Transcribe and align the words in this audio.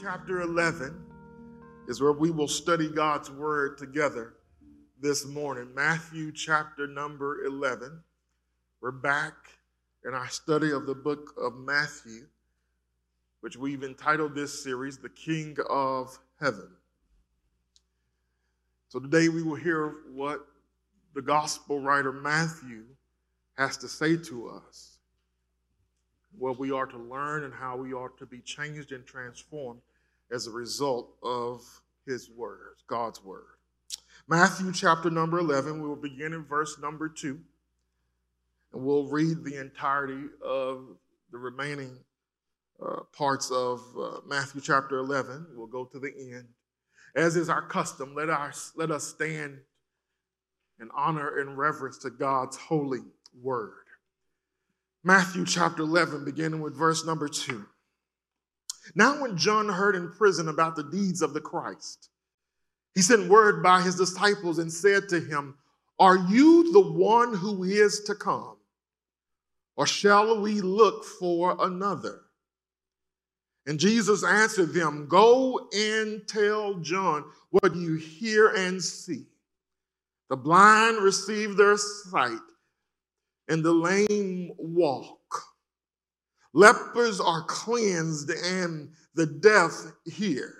chapter 0.00 0.42
11 0.42 0.94
is 1.88 2.02
where 2.02 2.12
we 2.12 2.30
will 2.30 2.48
study 2.48 2.88
God's 2.88 3.30
word 3.30 3.78
together 3.78 4.34
this 5.00 5.24
morning. 5.24 5.74
Matthew 5.74 6.32
chapter 6.32 6.86
number 6.86 7.46
11. 7.46 8.02
We're 8.82 8.90
back 8.90 9.32
in 10.04 10.12
our 10.12 10.28
study 10.28 10.70
of 10.70 10.84
the 10.84 10.94
book 10.94 11.32
of 11.40 11.54
Matthew, 11.56 12.26
which 13.40 13.56
we've 13.56 13.84
entitled 13.84 14.34
this 14.34 14.62
series, 14.62 14.98
The 14.98 15.08
King 15.08 15.56
of 15.70 16.18
Heaven. 16.40 16.68
So 18.88 18.98
today 18.98 19.30
we 19.30 19.42
will 19.42 19.54
hear 19.54 19.94
what 20.12 20.46
the 21.14 21.22
gospel 21.22 21.80
writer 21.80 22.12
Matthew 22.12 22.84
has 23.56 23.78
to 23.78 23.88
say 23.88 24.18
to 24.18 24.50
us 24.50 24.98
what 26.38 26.58
we 26.58 26.70
are 26.70 26.84
to 26.84 26.98
learn 26.98 27.44
and 27.44 27.54
how 27.54 27.76
we 27.76 27.94
are 27.94 28.10
to 28.10 28.26
be 28.26 28.40
changed 28.40 28.92
and 28.92 29.06
transformed 29.06 29.80
as 30.30 30.46
a 30.46 30.50
result 30.50 31.14
of 31.22 31.62
his 32.06 32.30
words, 32.30 32.82
God's 32.86 33.22
word. 33.22 33.44
Matthew 34.28 34.72
chapter 34.72 35.10
number 35.10 35.38
11, 35.38 35.80
we 35.80 35.88
will 35.88 35.96
begin 35.96 36.32
in 36.32 36.44
verse 36.44 36.78
number 36.80 37.08
2, 37.08 37.38
and 38.72 38.84
we'll 38.84 39.06
read 39.08 39.44
the 39.44 39.60
entirety 39.60 40.28
of 40.44 40.96
the 41.30 41.38
remaining 41.38 41.98
uh, 42.84 43.02
parts 43.16 43.50
of 43.50 43.80
uh, 43.98 44.20
Matthew 44.26 44.60
chapter 44.60 44.98
11. 44.98 45.46
We'll 45.54 45.66
go 45.66 45.84
to 45.84 45.98
the 45.98 46.12
end. 46.18 46.46
As 47.14 47.36
is 47.36 47.48
our 47.48 47.62
custom, 47.62 48.14
let, 48.14 48.28
our, 48.28 48.52
let 48.74 48.90
us 48.90 49.04
stand 49.04 49.58
in 50.80 50.90
honor 50.94 51.38
and 51.38 51.56
reverence 51.56 51.98
to 51.98 52.10
God's 52.10 52.56
holy 52.56 53.00
word. 53.40 53.72
Matthew 55.02 55.46
chapter 55.46 55.82
11, 55.82 56.24
beginning 56.24 56.60
with 56.60 56.76
verse 56.76 57.06
number 57.06 57.28
2. 57.28 57.64
Now, 58.94 59.20
when 59.20 59.36
John 59.36 59.68
heard 59.68 59.96
in 59.96 60.12
prison 60.12 60.48
about 60.48 60.76
the 60.76 60.84
deeds 60.84 61.22
of 61.22 61.34
the 61.34 61.40
Christ, 61.40 62.08
he 62.94 63.02
sent 63.02 63.28
word 63.28 63.62
by 63.62 63.82
his 63.82 63.96
disciples 63.96 64.58
and 64.58 64.72
said 64.72 65.08
to 65.10 65.20
him, 65.20 65.56
Are 65.98 66.16
you 66.16 66.72
the 66.72 66.80
one 66.80 67.34
who 67.34 67.64
is 67.64 68.00
to 68.04 68.14
come? 68.14 68.56
Or 69.76 69.86
shall 69.86 70.40
we 70.40 70.60
look 70.62 71.04
for 71.04 71.56
another? 71.60 72.22
And 73.66 73.78
Jesus 73.80 74.24
answered 74.24 74.72
them, 74.72 75.06
Go 75.08 75.68
and 75.76 76.26
tell 76.26 76.74
John 76.74 77.24
what 77.50 77.74
you 77.74 77.96
hear 77.96 78.48
and 78.48 78.82
see. 78.82 79.26
The 80.30 80.36
blind 80.36 80.98
receive 80.98 81.56
their 81.56 81.76
sight 81.76 82.38
and 83.48 83.64
the 83.64 83.72
lame 83.72 84.52
walk. 84.56 85.15
Lepers 86.56 87.20
are 87.20 87.44
cleansed 87.44 88.30
and 88.30 88.88
the 89.14 89.26
deaf 89.26 89.72
hear. 90.06 90.54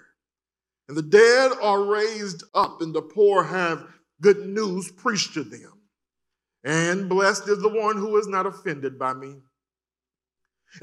And 0.88 0.96
the 0.96 1.00
dead 1.00 1.52
are 1.62 1.84
raised 1.84 2.44
up, 2.54 2.82
and 2.82 2.94
the 2.94 3.00
poor 3.00 3.42
have 3.42 3.86
good 4.20 4.46
news 4.46 4.90
preached 4.90 5.32
to 5.34 5.42
them. 5.42 5.72
And 6.64 7.08
blessed 7.08 7.48
is 7.48 7.62
the 7.62 7.70
one 7.70 7.96
who 7.96 8.18
is 8.18 8.28
not 8.28 8.44
offended 8.44 8.98
by 8.98 9.14
me. 9.14 9.36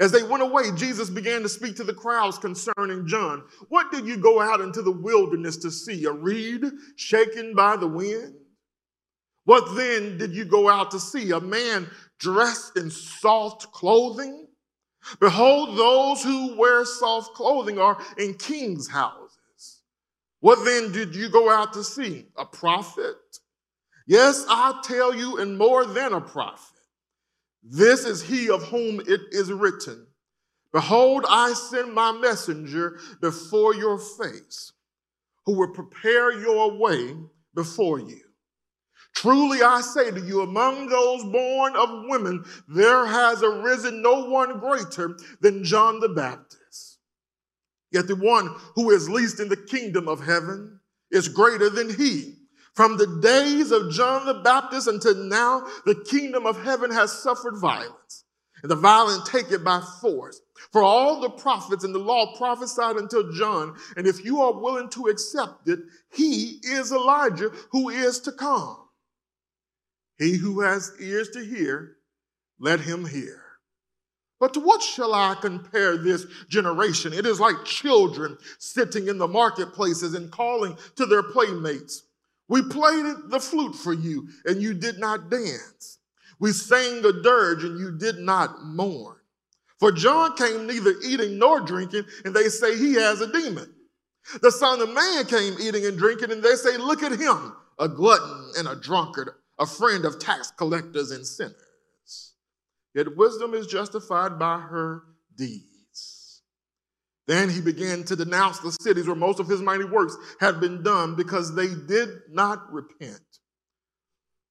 As 0.00 0.10
they 0.10 0.24
went 0.24 0.42
away, 0.42 0.72
Jesus 0.74 1.08
began 1.08 1.42
to 1.42 1.48
speak 1.48 1.76
to 1.76 1.84
the 1.84 1.94
crowds 1.94 2.36
concerning 2.36 3.06
John. 3.06 3.44
What 3.68 3.92
did 3.92 4.06
you 4.06 4.16
go 4.16 4.40
out 4.40 4.60
into 4.60 4.82
the 4.82 4.90
wilderness 4.90 5.58
to 5.58 5.70
see? 5.70 6.06
A 6.06 6.10
reed 6.10 6.64
shaken 6.96 7.54
by 7.54 7.76
the 7.76 7.86
wind? 7.86 8.34
What 9.44 9.76
then 9.76 10.18
did 10.18 10.34
you 10.34 10.44
go 10.44 10.68
out 10.68 10.90
to 10.90 10.98
see? 10.98 11.30
A 11.30 11.38
man 11.38 11.86
dressed 12.18 12.76
in 12.76 12.90
soft 12.90 13.70
clothing? 13.70 14.48
Behold, 15.20 15.78
those 15.78 16.22
who 16.22 16.56
wear 16.56 16.84
soft 16.84 17.34
clothing 17.34 17.78
are 17.78 17.98
in 18.18 18.34
kings' 18.34 18.88
houses. 18.88 19.80
What 20.40 20.64
then 20.64 20.92
did 20.92 21.14
you 21.14 21.28
go 21.28 21.50
out 21.50 21.72
to 21.74 21.84
see? 21.84 22.26
A 22.36 22.44
prophet? 22.44 23.16
Yes, 24.06 24.44
I 24.48 24.80
tell 24.84 25.14
you, 25.14 25.38
and 25.38 25.56
more 25.56 25.86
than 25.86 26.12
a 26.12 26.20
prophet. 26.20 26.80
This 27.62 28.04
is 28.04 28.22
he 28.22 28.50
of 28.50 28.62
whom 28.64 29.00
it 29.00 29.22
is 29.30 29.50
written 29.50 30.06
Behold, 30.72 31.24
I 31.28 31.52
send 31.54 31.94
my 31.94 32.10
messenger 32.10 32.98
before 33.20 33.74
your 33.76 33.96
face, 33.96 34.72
who 35.46 35.56
will 35.56 35.72
prepare 35.72 36.32
your 36.32 36.76
way 36.76 37.14
before 37.54 38.00
you. 38.00 38.23
Truly 39.14 39.62
I 39.62 39.80
say 39.80 40.10
to 40.10 40.20
you, 40.20 40.42
among 40.42 40.88
those 40.88 41.24
born 41.24 41.76
of 41.76 42.04
women, 42.08 42.44
there 42.68 43.06
has 43.06 43.42
arisen 43.42 44.02
no 44.02 44.24
one 44.28 44.58
greater 44.58 45.16
than 45.40 45.64
John 45.64 46.00
the 46.00 46.08
Baptist. 46.08 46.98
Yet 47.92 48.08
the 48.08 48.16
one 48.16 48.54
who 48.74 48.90
is 48.90 49.08
least 49.08 49.38
in 49.38 49.48
the 49.48 49.56
kingdom 49.56 50.08
of 50.08 50.24
heaven 50.24 50.80
is 51.12 51.28
greater 51.28 51.70
than 51.70 51.94
he. 51.94 52.34
From 52.74 52.96
the 52.96 53.20
days 53.22 53.70
of 53.70 53.92
John 53.92 54.26
the 54.26 54.42
Baptist 54.42 54.88
until 54.88 55.14
now, 55.14 55.64
the 55.86 55.94
kingdom 55.94 56.44
of 56.44 56.60
heaven 56.60 56.90
has 56.90 57.12
suffered 57.12 57.56
violence, 57.56 58.24
and 58.62 58.70
the 58.70 58.74
violent 58.74 59.26
take 59.26 59.52
it 59.52 59.62
by 59.62 59.80
force. 60.00 60.40
For 60.72 60.82
all 60.82 61.20
the 61.20 61.30
prophets 61.30 61.84
and 61.84 61.94
the 61.94 62.00
law 62.00 62.36
prophesied 62.36 62.96
until 62.96 63.30
John, 63.32 63.76
and 63.96 64.08
if 64.08 64.24
you 64.24 64.40
are 64.42 64.60
willing 64.60 64.88
to 64.90 65.06
accept 65.06 65.68
it, 65.68 65.78
he 66.12 66.58
is 66.64 66.90
Elijah 66.90 67.50
who 67.70 67.90
is 67.90 68.18
to 68.20 68.32
come. 68.32 68.83
He 70.18 70.36
who 70.36 70.60
has 70.60 70.92
ears 71.00 71.30
to 71.30 71.44
hear, 71.44 71.96
let 72.58 72.80
him 72.80 73.04
hear. 73.04 73.42
But 74.40 74.54
to 74.54 74.60
what 74.60 74.82
shall 74.82 75.14
I 75.14 75.34
compare 75.40 75.96
this 75.96 76.26
generation? 76.48 77.12
It 77.12 77.26
is 77.26 77.40
like 77.40 77.64
children 77.64 78.36
sitting 78.58 79.08
in 79.08 79.18
the 79.18 79.28
marketplaces 79.28 80.14
and 80.14 80.30
calling 80.30 80.76
to 80.96 81.06
their 81.06 81.22
playmates. 81.22 82.02
We 82.48 82.62
played 82.62 83.06
the 83.28 83.40
flute 83.40 83.74
for 83.74 83.92
you, 83.92 84.28
and 84.44 84.60
you 84.60 84.74
did 84.74 84.98
not 84.98 85.30
dance. 85.30 85.98
We 86.38 86.52
sang 86.52 87.04
a 87.04 87.12
dirge, 87.22 87.64
and 87.64 87.78
you 87.78 87.96
did 87.96 88.18
not 88.18 88.64
mourn. 88.64 89.16
For 89.78 89.92
John 89.92 90.36
came 90.36 90.66
neither 90.66 90.94
eating 91.04 91.38
nor 91.38 91.60
drinking, 91.60 92.04
and 92.24 92.34
they 92.34 92.48
say 92.48 92.76
he 92.76 92.94
has 92.94 93.20
a 93.20 93.32
demon. 93.32 93.72
The 94.42 94.52
Son 94.52 94.80
of 94.80 94.92
Man 94.92 95.24
came 95.26 95.56
eating 95.60 95.86
and 95.86 95.98
drinking, 95.98 96.32
and 96.32 96.42
they 96.42 96.54
say, 96.54 96.76
Look 96.76 97.02
at 97.02 97.18
him, 97.18 97.54
a 97.78 97.88
glutton 97.88 98.52
and 98.58 98.68
a 98.68 98.76
drunkard, 98.76 99.30
a 99.58 99.66
friend 99.66 100.04
of 100.04 100.18
tax 100.18 100.50
collectors 100.56 101.10
and 101.10 101.26
sinners. 101.26 102.34
Yet 102.94 103.16
wisdom 103.16 103.54
is 103.54 103.66
justified 103.66 104.38
by 104.38 104.58
her 104.58 105.02
deeds. 105.36 106.42
Then 107.26 107.48
he 107.48 107.60
began 107.60 108.04
to 108.04 108.16
denounce 108.16 108.58
the 108.58 108.70
cities 108.70 109.06
where 109.06 109.16
most 109.16 109.40
of 109.40 109.48
his 109.48 109.62
mighty 109.62 109.84
works 109.84 110.16
had 110.40 110.60
been 110.60 110.82
done 110.82 111.16
because 111.16 111.54
they 111.54 111.68
did 111.68 112.08
not 112.30 112.70
repent. 112.72 113.20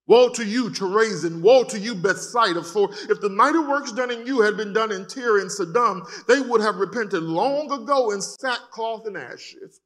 Woe 0.05 0.29
to 0.29 0.43
you, 0.43 0.69
Chorazin! 0.69 1.41
Woe 1.41 1.63
to 1.63 1.79
you, 1.79 1.95
Bethsaida! 1.95 2.61
For 2.63 2.89
if 3.09 3.21
the 3.21 3.29
mighty 3.29 3.59
works 3.59 3.93
done 3.93 4.11
in 4.11 4.27
you 4.27 4.41
had 4.41 4.57
been 4.57 4.73
done 4.73 4.91
in 4.91 5.07
Tyre 5.07 5.37
and 5.37 5.51
Sidon, 5.51 6.01
they 6.27 6.41
would 6.41 6.59
have 6.59 6.75
repented 6.75 7.23
long 7.23 7.71
ago 7.71 8.11
in 8.11 8.21
sackcloth 8.21 9.05
and 9.07 9.15
ashes. 9.15 9.79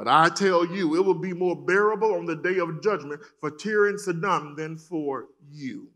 But 0.00 0.08
I 0.08 0.30
tell 0.30 0.64
you, 0.64 0.96
it 0.96 1.04
will 1.04 1.12
be 1.12 1.34
more 1.34 1.54
bearable 1.54 2.14
on 2.14 2.24
the 2.24 2.34
day 2.34 2.58
of 2.58 2.82
judgment 2.82 3.20
for 3.38 3.50
Tyre 3.50 3.88
and 3.88 4.00
Sidon 4.00 4.54
than 4.56 4.78
for 4.78 5.26
you. 5.46 5.90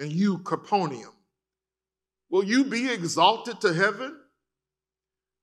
And 0.00 0.10
you, 0.10 0.38
Capernaum, 0.38 1.14
will 2.28 2.42
you 2.42 2.64
be 2.64 2.92
exalted 2.92 3.60
to 3.60 3.72
heaven? 3.72 4.18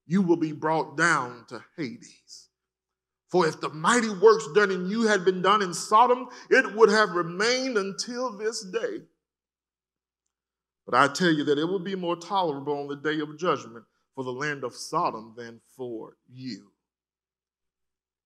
You 0.06 0.22
will 0.22 0.36
be 0.36 0.52
brought 0.52 0.98
down 0.98 1.46
to 1.48 1.64
Hades. 1.78 2.50
For 3.30 3.48
if 3.48 3.62
the 3.62 3.70
mighty 3.70 4.10
works 4.10 4.46
done 4.54 4.70
in 4.70 4.90
you 4.90 5.04
had 5.04 5.24
been 5.24 5.42
done 5.42 5.62
in 5.62 5.74
Sodom, 5.74 6.28
it 6.50 6.76
would 6.76 6.90
have 6.90 7.12
remained 7.12 7.78
until 7.78 8.38
this 8.38 8.66
day. 8.66 9.04
But 10.86 10.94
I 10.94 11.08
tell 11.08 11.32
you 11.32 11.46
that 11.46 11.58
it 11.58 11.64
will 11.64 11.80
be 11.80 11.96
more 11.96 12.18
tolerable 12.18 12.78
on 12.82 12.90
the 12.90 12.98
day 12.98 13.22
of 13.22 13.40
judgment 13.40 13.86
for 14.14 14.26
the 14.26 14.34
land 14.34 14.66
of 14.66 14.76
Sodom 14.76 15.36
than 15.38 15.62
for 15.78 16.18
you. 16.28 16.74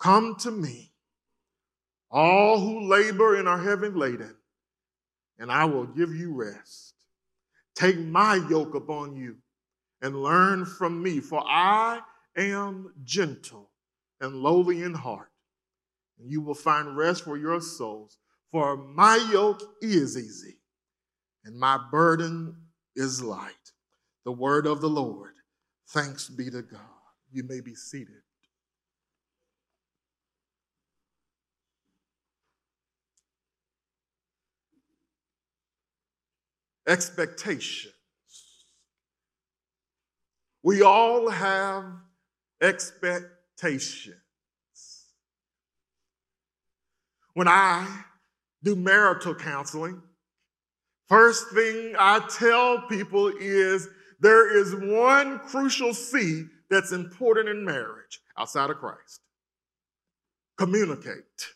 Come 0.00 0.36
to 0.36 0.50
me, 0.50 0.92
all 2.10 2.58
who 2.58 2.88
labor 2.88 3.36
and 3.36 3.46
are 3.46 3.62
heavy 3.62 3.90
laden, 3.90 4.34
and 5.38 5.52
I 5.52 5.66
will 5.66 5.86
give 5.86 6.14
you 6.14 6.32
rest. 6.34 6.94
Take 7.74 7.98
my 7.98 8.36
yoke 8.48 8.74
upon 8.74 9.14
you 9.14 9.36
and 10.00 10.22
learn 10.22 10.64
from 10.64 11.02
me, 11.02 11.20
for 11.20 11.42
I 11.46 12.00
am 12.34 12.94
gentle 13.04 13.70
and 14.22 14.36
lowly 14.36 14.82
in 14.82 14.94
heart, 14.94 15.30
and 16.18 16.30
you 16.30 16.40
will 16.40 16.54
find 16.54 16.96
rest 16.96 17.24
for 17.24 17.36
your 17.36 17.60
souls. 17.60 18.16
For 18.50 18.76
my 18.76 19.16
yoke 19.30 19.62
is 19.82 20.16
easy, 20.16 20.56
and 21.44 21.58
my 21.58 21.78
burden 21.90 22.56
is 22.96 23.22
light. 23.22 23.52
The 24.24 24.32
word 24.32 24.66
of 24.66 24.80
the 24.80 24.88
Lord. 24.88 25.34
Thanks 25.88 26.28
be 26.28 26.50
to 26.50 26.62
God. 26.62 26.80
You 27.30 27.44
may 27.44 27.60
be 27.60 27.74
seated. 27.74 28.22
Expectations. 36.90 37.94
We 40.64 40.82
all 40.82 41.30
have 41.30 41.84
expectations. 42.60 44.16
When 47.34 47.46
I 47.46 47.86
do 48.64 48.74
marital 48.74 49.36
counseling, 49.36 50.02
first 51.08 51.50
thing 51.54 51.94
I 51.96 52.26
tell 52.38 52.82
people 52.88 53.28
is 53.28 53.88
there 54.18 54.58
is 54.58 54.74
one 54.74 55.38
crucial 55.38 55.94
C 55.94 56.46
that's 56.68 56.90
important 56.90 57.48
in 57.48 57.64
marriage 57.64 58.20
outside 58.36 58.68
of 58.68 58.78
Christ 58.78 59.20
communicate. 60.60 61.54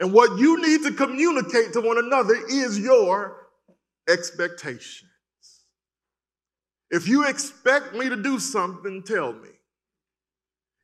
And 0.00 0.12
what 0.12 0.38
you 0.38 0.60
need 0.60 0.82
to 0.82 0.92
communicate 0.92 1.72
to 1.74 1.80
one 1.80 1.98
another 1.98 2.34
is 2.48 2.78
your 2.78 3.43
expectations. 4.08 5.10
If 6.90 7.08
you 7.08 7.26
expect 7.26 7.94
me 7.94 8.08
to 8.08 8.16
do 8.16 8.38
something, 8.38 9.02
tell 9.02 9.32
me. 9.32 9.48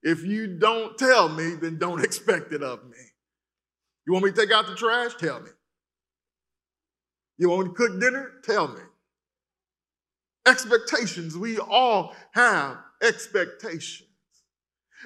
If 0.03 0.25
you 0.25 0.59
don't 0.59 0.97
tell 0.99 1.29
me, 1.29 1.55
then 1.55 1.79
don't 1.79 2.03
expect 2.05 2.53
it 2.53 2.63
of 2.63 2.85
me. 2.85 2.97
You 4.07 4.13
want 4.13 4.25
me 4.25 4.33
to 4.33 4.37
take 4.37 4.51
out 4.51 4.67
the 4.67 4.75
trash? 4.75 5.13
Tell 5.19 5.41
me. 5.41 5.51
You 7.39 7.49
want 7.49 7.67
me 7.67 7.69
to 7.69 7.75
cook 7.75 8.01
dinner? 8.01 8.33
Tell 8.43 8.69
me. 8.69 8.81
Expectations. 10.47 11.37
We 11.37 11.59
all 11.59 12.15
have 12.33 12.79
expectations. 13.03 14.09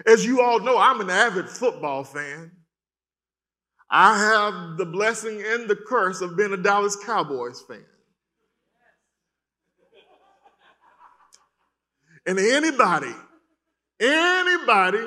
As 0.07 0.25
you 0.25 0.41
all 0.41 0.61
know, 0.61 0.79
I'm 0.79 1.01
an 1.01 1.11
avid 1.11 1.49
football 1.49 2.03
fan. 2.03 2.51
I 3.91 4.19
have 4.19 4.77
the 4.77 4.87
blessing 4.87 5.43
and 5.47 5.69
the 5.69 5.77
curse 5.77 6.21
of 6.21 6.37
being 6.37 6.53
a 6.53 6.57
Dallas 6.57 6.97
Cowboys 6.97 7.63
fan. 7.69 7.85
And 12.26 12.38
anybody, 12.38 13.12
anybody 14.00 15.06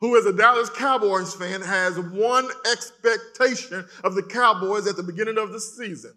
who 0.00 0.14
is 0.16 0.26
a 0.26 0.32
Dallas 0.32 0.70
Cowboys 0.70 1.34
fan 1.34 1.60
has 1.62 1.98
one 1.98 2.48
expectation 2.70 3.84
of 4.04 4.14
the 4.14 4.22
Cowboys 4.22 4.86
at 4.86 4.96
the 4.96 5.02
beginning 5.02 5.38
of 5.38 5.52
the 5.52 5.60
season 5.60 6.12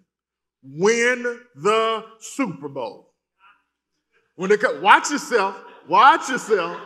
win 0.64 1.40
the 1.56 2.06
Super 2.20 2.70
Bowl. 2.70 3.14
When 4.36 4.50
they 4.50 4.58
come, 4.58 4.82
watch 4.82 5.10
yourself, 5.10 5.56
watch 5.88 6.30
yourself. 6.30 6.80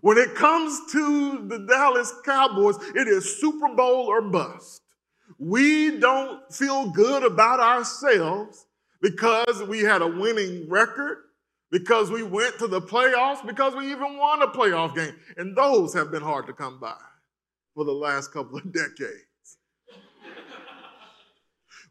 When 0.00 0.18
it 0.18 0.34
comes 0.34 0.92
to 0.92 1.46
the 1.48 1.60
Dallas 1.60 2.12
Cowboys, 2.24 2.76
it 2.94 3.08
is 3.08 3.40
Super 3.40 3.74
Bowl 3.74 4.06
or 4.06 4.20
bust. 4.22 4.82
We 5.38 5.98
don't 5.98 6.40
feel 6.52 6.90
good 6.90 7.24
about 7.24 7.60
ourselves 7.60 8.66
because 9.00 9.62
we 9.62 9.80
had 9.80 10.02
a 10.02 10.06
winning 10.06 10.68
record 10.68 11.23
because 11.74 12.08
we 12.08 12.22
went 12.22 12.56
to 12.56 12.68
the 12.68 12.80
playoffs, 12.80 13.44
because 13.44 13.74
we 13.74 13.90
even 13.90 14.16
won 14.16 14.40
a 14.42 14.46
playoff 14.46 14.94
game. 14.94 15.12
And 15.36 15.56
those 15.56 15.92
have 15.92 16.12
been 16.12 16.22
hard 16.22 16.46
to 16.46 16.52
come 16.52 16.78
by 16.78 16.94
for 17.74 17.84
the 17.84 17.90
last 17.90 18.32
couple 18.32 18.58
of 18.58 18.72
decades. 18.72 19.58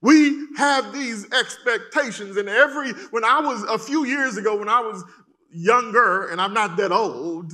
we 0.01 0.47
have 0.55 0.93
these 0.93 1.29
expectations, 1.33 2.37
and 2.37 2.47
every, 2.47 2.93
when 3.11 3.25
I 3.25 3.41
was 3.41 3.63
a 3.63 3.77
few 3.77 4.05
years 4.05 4.37
ago, 4.37 4.55
when 4.55 4.69
I 4.69 4.79
was 4.79 5.03
younger, 5.51 6.29
and 6.29 6.39
I'm 6.39 6.53
not 6.53 6.77
that 6.77 6.93
old, 6.93 7.51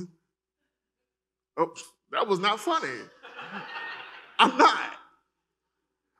oh, 1.56 1.74
that 2.12 2.28
was 2.28 2.38
not 2.38 2.60
funny. 2.60 2.86
I'm 4.38 4.56
not. 4.56 4.92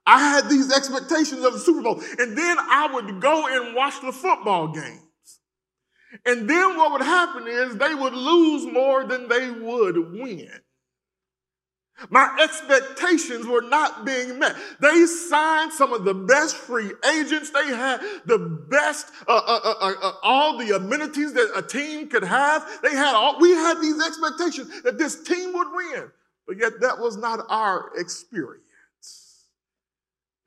I 0.07 0.19
had 0.19 0.51
these 0.51 0.73
expectations 0.73 1.45
of 1.45 1.53
the 1.53 1.61
Super 1.61 1.83
Bowl, 1.83 2.03
and 2.19 2.37
then 2.37 2.57
I 2.59 2.91
would 2.93 3.21
go 3.21 3.47
and 3.47 3.77
watch 3.77 4.01
the 4.01 4.11
football 4.11 4.73
game. 4.73 5.03
And 6.27 6.49
then 6.49 6.77
what 6.77 6.93
would 6.93 7.03
happen 7.03 7.47
is 7.47 7.77
they 7.77 7.95
would 7.95 8.15
lose 8.15 8.67
more 8.73 9.05
than 9.05 9.29
they 9.29 9.51
would 9.51 10.13
win. 10.13 10.51
My 12.09 12.35
expectations 12.43 13.47
were 13.47 13.61
not 13.61 14.07
being 14.07 14.39
met. 14.39 14.57
They 14.81 15.05
signed 15.05 15.73
some 15.73 15.93
of 15.93 16.05
the 16.05 16.15
best 16.15 16.57
free 16.57 16.91
agents. 17.15 17.51
They 17.51 17.67
had 17.67 18.01
the 18.25 18.39
best, 18.39 19.09
uh, 19.29 19.33
uh, 19.33 19.61
uh, 19.63 19.75
uh, 19.81 19.95
uh 20.03 20.13
all 20.23 20.57
the 20.57 20.75
amenities 20.77 21.35
that 21.35 21.53
a 21.55 21.61
team 21.61 22.09
could 22.09 22.25
have. 22.25 22.67
They 22.83 22.95
had 22.95 23.15
all, 23.15 23.39
we 23.39 23.51
had 23.51 23.81
these 23.83 24.03
expectations 24.03 24.83
that 24.83 24.97
this 24.97 25.23
team 25.23 25.53
would 25.53 25.69
win. 25.73 26.11
But 26.47 26.59
yet 26.59 26.81
that 26.81 26.99
was 26.99 27.19
not 27.19 27.45
our 27.51 27.91
experience. 27.97 28.65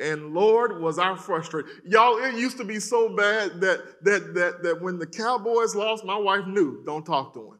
And 0.03 0.33
Lord, 0.33 0.81
was 0.81 0.99
I 0.99 1.15
frustrated. 1.15 1.71
Y'all, 1.85 2.17
it 2.17 2.35
used 2.35 2.57
to 2.57 2.65
be 2.65 2.77
so 2.77 3.15
bad 3.15 3.61
that, 3.61 4.03
that, 4.03 4.33
that, 4.33 4.63
that 4.63 4.81
when 4.81 4.99
the 4.99 5.07
Cowboys 5.07 5.75
lost, 5.75 6.03
my 6.03 6.17
wife 6.17 6.45
knew, 6.45 6.83
don't 6.85 7.05
talk 7.05 7.33
to 7.35 7.39
him. 7.39 7.59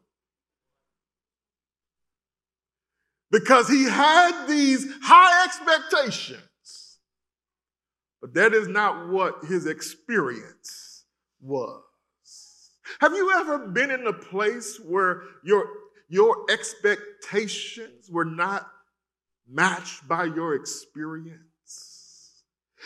Because 3.30 3.66
he 3.66 3.84
had 3.84 4.46
these 4.46 4.86
high 5.02 5.44
expectations. 5.44 6.98
But 8.20 8.34
that 8.34 8.52
is 8.52 8.68
not 8.68 9.08
what 9.08 9.46
his 9.48 9.66
experience 9.66 11.04
was. 11.40 11.80
Have 13.00 13.14
you 13.14 13.32
ever 13.36 13.68
been 13.68 13.90
in 13.90 14.06
a 14.06 14.12
place 14.12 14.78
where 14.84 15.22
your, 15.42 15.66
your 16.10 16.44
expectations 16.50 18.10
were 18.10 18.26
not 18.26 18.70
matched 19.48 20.06
by 20.06 20.24
your 20.24 20.54
experience? 20.54 21.43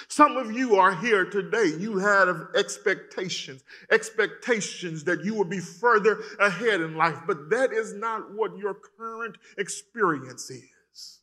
Some 0.07 0.37
of 0.37 0.53
you 0.53 0.77
are 0.77 0.95
here 0.95 1.25
today. 1.25 1.73
You 1.79 1.99
had 1.99 2.29
expectations, 2.55 3.65
expectations 3.91 5.05
that 5.05 5.25
you 5.25 5.35
would 5.35 5.51
be 5.51 5.61
further 5.61 6.21
ahead 6.39 6.81
in 6.81 6.95
life, 6.97 7.17
but 7.27 7.51
that 7.51 7.73
is 7.73 7.95
not 7.95 8.33
what 8.35 8.57
your 8.57 8.77
current 8.97 9.37
experience 9.57 10.51
is. 10.51 11.19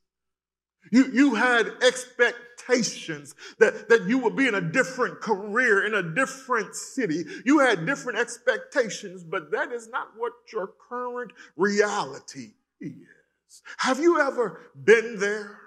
You, 0.91 1.09
you 1.11 1.35
had 1.35 1.71
expectations 1.81 3.33
that, 3.59 3.89
that 3.89 4.03
you 4.03 4.19
would 4.19 4.35
be 4.35 4.47
in 4.47 4.55
a 4.55 4.61
different 4.61 5.19
career, 5.19 5.85
in 5.85 5.95
a 5.95 6.03
different 6.13 6.75
city. 6.75 7.23
You 7.43 7.59
had 7.59 7.85
different 7.85 8.19
expectations, 8.19 9.23
but 9.23 9.51
that 9.51 9.71
is 9.71 9.87
not 9.87 10.09
what 10.15 10.33
your 10.53 10.71
current 10.89 11.31
reality 11.55 12.51
is. 12.79 13.63
Have 13.77 13.99
you 13.99 14.19
ever 14.21 14.61
been 14.83 15.17
there? 15.19 15.59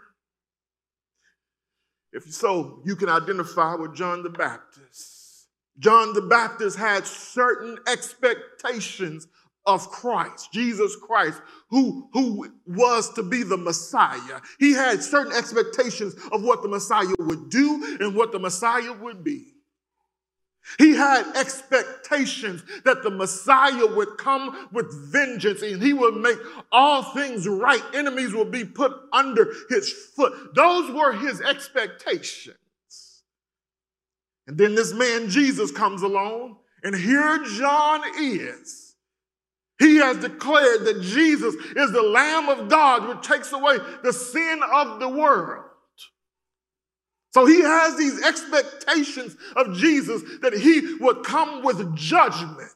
If 2.19 2.35
so, 2.35 2.83
you 2.85 2.97
can 2.97 3.09
identify 3.09 3.77
with 3.77 3.95
John 3.95 4.25
the 4.25 4.29
Baptist. 4.29 5.47
John 5.79 6.15
the 6.15 6.23
Baptist 6.23 6.77
had 6.77 7.07
certain 7.07 7.79
expectations 7.87 9.29
of 9.65 9.89
Christ, 9.89 10.53
Jesus 10.53 10.97
Christ, 10.97 11.41
who, 11.71 12.09
who 12.13 12.51
was 12.67 13.13
to 13.15 13.23
be 13.23 13.45
the 13.45 13.57
Messiah. 13.57 14.41
He 14.59 14.73
had 14.73 15.01
certain 15.01 15.33
expectations 15.33 16.17
of 16.33 16.43
what 16.43 16.63
the 16.63 16.69
Messiah 16.69 17.07
would 17.21 17.51
do 17.51 17.99
and 18.01 18.17
what 18.17 18.33
the 18.33 18.41
Messiah 18.41 18.93
would 18.95 19.23
be. 19.23 19.55
He 20.77 20.95
had 20.95 21.35
expectations 21.35 22.63
that 22.85 23.03
the 23.03 23.11
Messiah 23.11 23.87
would 23.87 24.19
come 24.19 24.69
with 24.71 24.93
vengeance 25.11 25.63
and 25.63 25.83
he 25.83 25.95
would 25.95 26.17
make 26.17 26.37
all 26.71 27.03
things 27.03 27.49
right. 27.49 27.83
Enemies 27.95 28.35
would 28.35 28.51
be 28.51 28.65
put 28.65 28.93
under 29.13 29.53
his 29.71 29.91
foot. 30.15 30.55
Those 30.55 30.91
were 30.91 31.13
his 31.13 31.41
expectations. 31.41 32.57
And 34.47 34.59
then 34.59 34.75
this 34.75 34.93
man 34.93 35.29
Jesus 35.29 35.71
comes 35.71 36.03
along, 36.03 36.57
and 36.83 36.95
here 36.95 37.45
John 37.45 38.03
is. 38.19 38.95
He 39.79 39.97
has 39.97 40.17
declared 40.17 40.85
that 40.87 41.03
Jesus 41.03 41.55
is 41.55 41.93
the 41.93 42.03
Lamb 42.03 42.49
of 42.49 42.69
God 42.69 43.09
which 43.09 43.27
takes 43.27 43.53
away 43.53 43.79
the 44.03 44.13
sin 44.13 44.61
of 44.73 44.99
the 45.01 45.09
world. 45.09 45.68
So 47.31 47.47
he 47.47 47.61
has 47.61 47.97
these 47.97 48.23
expectations 48.25 49.37
of 49.55 49.77
Jesus 49.77 50.23
that 50.41 50.55
he 50.55 50.97
would 51.01 51.25
come 51.25 51.63
with 51.63 51.95
judgment, 51.95 52.73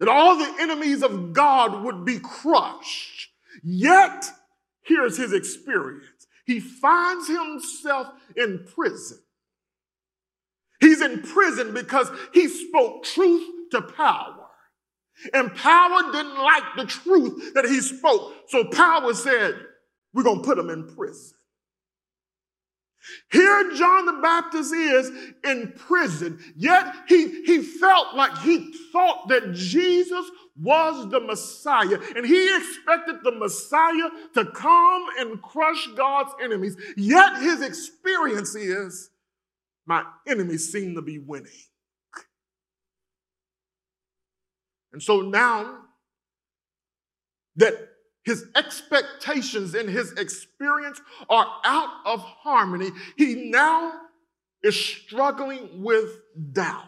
that 0.00 0.08
all 0.08 0.36
the 0.36 0.54
enemies 0.60 1.02
of 1.02 1.32
God 1.32 1.84
would 1.84 2.04
be 2.04 2.18
crushed. 2.18 3.28
Yet, 3.62 4.24
here's 4.82 5.18
his 5.18 5.32
experience. 5.32 6.26
He 6.46 6.60
finds 6.60 7.28
himself 7.28 8.08
in 8.34 8.64
prison. 8.74 9.18
He's 10.80 11.02
in 11.02 11.22
prison 11.22 11.74
because 11.74 12.10
he 12.32 12.48
spoke 12.48 13.04
truth 13.04 13.46
to 13.72 13.82
power. 13.82 14.46
And 15.34 15.54
power 15.54 16.12
didn't 16.12 16.38
like 16.38 16.62
the 16.76 16.86
truth 16.86 17.54
that 17.54 17.64
he 17.64 17.80
spoke. 17.80 18.32
So 18.46 18.64
power 18.64 19.12
said, 19.12 19.56
We're 20.14 20.22
going 20.22 20.42
to 20.42 20.44
put 20.44 20.58
him 20.58 20.70
in 20.70 20.86
prison. 20.94 21.36
Here, 23.30 23.72
John 23.74 24.06
the 24.06 24.20
Baptist 24.20 24.74
is 24.74 25.10
in 25.44 25.72
prison, 25.76 26.38
yet 26.56 26.94
he, 27.08 27.44
he 27.44 27.62
felt 27.62 28.14
like 28.14 28.36
he 28.38 28.72
thought 28.92 29.28
that 29.28 29.52
Jesus 29.52 30.30
was 30.60 31.08
the 31.10 31.20
Messiah, 31.20 31.98
and 32.16 32.26
he 32.26 32.56
expected 32.56 33.16
the 33.22 33.32
Messiah 33.32 34.10
to 34.34 34.44
come 34.46 35.06
and 35.18 35.40
crush 35.40 35.88
God's 35.96 36.32
enemies. 36.42 36.76
Yet 36.96 37.40
his 37.40 37.62
experience 37.62 38.54
is 38.54 39.10
my 39.86 40.04
enemies 40.26 40.70
seem 40.70 40.94
to 40.96 41.02
be 41.02 41.18
winning. 41.18 41.50
And 44.92 45.02
so 45.02 45.20
now 45.20 45.78
that 47.56 47.87
his 48.28 48.44
expectations 48.54 49.74
and 49.74 49.88
his 49.88 50.12
experience 50.12 51.00
are 51.30 51.46
out 51.64 51.88
of 52.04 52.20
harmony, 52.20 52.90
he 53.16 53.50
now 53.50 53.90
is 54.62 54.76
struggling 54.76 55.82
with 55.82 56.20
doubt 56.52 56.84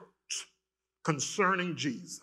concerning 1.02 1.76
Jesus. 1.76 2.20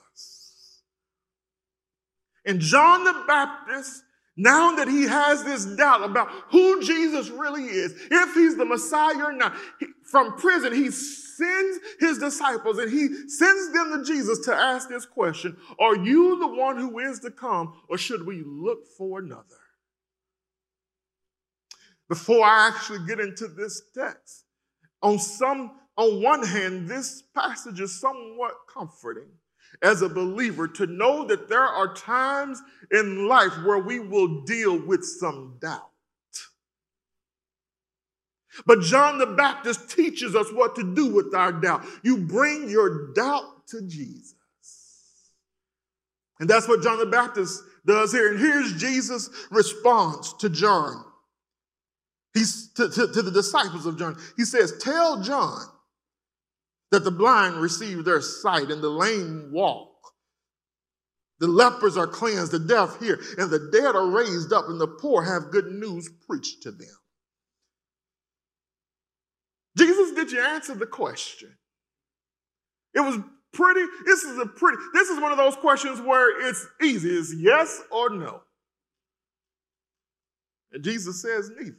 And 2.46 2.60
John 2.60 3.06
the 3.06 3.24
Baptist, 3.28 4.04
now 4.38 4.76
that 4.76 4.88
he 4.88 5.08
has 5.08 5.44
this 5.44 5.66
doubt 5.66 6.04
about 6.04 6.30
who 6.52 6.84
Jesus 6.84 7.30
really 7.30 7.64
is, 7.64 7.94
if 8.12 8.34
he's 8.36 8.56
the 8.56 8.66
Messiah 8.66 9.18
or 9.18 9.34
not, 9.34 9.56
from 10.10 10.38
prison, 10.38 10.74
he 10.74 10.90
sends 10.90 11.80
his 12.00 12.18
disciples 12.18 12.78
and 12.78 12.92
he 12.92 13.08
sends 13.30 13.74
them 13.74 13.92
to 13.92 14.04
Jesus 14.06 14.40
to 14.46 14.54
ask 14.54 14.90
this 14.90 15.06
question 15.06 15.58
Are 15.80 15.96
you 15.96 16.40
the 16.40 16.48
one 16.48 16.78
who 16.78 17.00
is 17.00 17.20
to 17.20 17.32
come, 17.32 17.74
or 17.90 17.98
should 17.98 18.26
we 18.26 18.44
look 18.46 18.88
for 18.98 19.20
another? 19.20 19.44
Before 22.10 22.46
I 22.46 22.70
actually 22.70 23.06
get 23.06 23.20
into 23.20 23.48
this 23.48 23.82
text, 23.94 24.46
on 25.02 25.20
some 25.20 25.72
on 25.98 26.22
one 26.22 26.46
hand, 26.46 26.88
this 26.88 27.24
passage 27.34 27.82
is 27.82 28.00
somewhat 28.00 28.54
comforting 28.72 29.30
as 29.82 30.02
a 30.02 30.10
believer 30.10 30.68
to 30.68 30.86
know 30.86 31.26
that 31.26 31.50
there 31.50 31.66
are 31.66 31.94
times 31.94 32.62
in 32.92 33.28
life 33.28 33.54
where 33.66 33.80
we 33.80 34.00
will 34.00 34.44
deal 34.44 34.80
with 34.86 35.04
some 35.04 35.58
doubt. 35.60 35.90
But 38.66 38.82
John 38.82 39.18
the 39.18 39.28
Baptist 39.28 39.90
teaches 39.90 40.36
us 40.36 40.52
what 40.52 40.76
to 40.76 40.96
do 40.96 41.14
with 41.14 41.34
our 41.36 41.52
doubt. 41.52 41.86
You 42.04 42.18
bring 42.18 42.70
your 42.70 43.14
doubt 43.14 43.68
to 43.68 43.82
Jesus. 43.82 44.34
And 46.40 46.50
that's 46.50 46.68
what 46.68 46.84
John 46.84 47.00
the 47.00 47.06
Baptist 47.06 47.64
does 47.86 48.12
here. 48.12 48.32
And 48.32 48.40
here's 48.40 48.80
Jesus' 48.80 49.30
response 49.50 50.34
to 50.34 50.50
John. 50.50 51.04
He's 52.34 52.72
to, 52.74 52.90
to, 52.90 53.08
to 53.12 53.22
the 53.22 53.32
disciples 53.32 53.86
of 53.86 53.98
John. 53.98 54.18
He 54.36 54.46
says, 54.46 54.78
Tell 54.80 55.22
John 55.22 55.66
that 56.92 57.04
the 57.04 57.12
blind 57.12 57.58
receive 57.58 58.06
their 58.06 58.22
sight 58.22 58.70
and 58.70 58.82
the 58.82 58.90
lame 58.90 59.50
walk. 59.52 59.94
The 61.40 61.48
lepers 61.48 61.98
are 61.98 62.08
cleansed, 62.08 62.52
the 62.52 62.60
deaf 62.60 63.00
hear, 63.00 63.20
and 63.38 63.52
the 63.52 63.70
dead 63.72 63.96
are 63.96 64.10
raised 64.10 64.52
up, 64.52 64.70
and 64.70 64.82
the 64.82 64.88
poor 64.88 65.24
have 65.24 65.52
good 65.52 65.68
news 65.68 66.10
preached 66.28 66.64
to 66.64 66.72
them. 66.72 66.97
Jesus, 69.78 70.12
did 70.14 70.32
you 70.32 70.42
answer 70.42 70.76
the 70.76 70.88
question? 70.88 71.56
It 72.94 73.02
was 73.02 73.20
pretty, 73.54 73.86
this 74.06 74.24
is 74.24 74.40
a 74.40 74.46
pretty, 74.46 74.78
this 74.94 75.10
is 75.10 75.20
one 75.22 75.32
of 75.32 75.38
those 75.38 75.56
questions 75.56 76.02
where 76.02 76.48
it's 76.48 76.66
easy. 76.82 77.10
It's 77.10 77.34
yes 77.36 77.82
or 77.92 78.10
no. 78.10 78.42
And 80.72 80.84
Jesus 80.84 81.22
says 81.22 81.52
neither. 81.58 81.78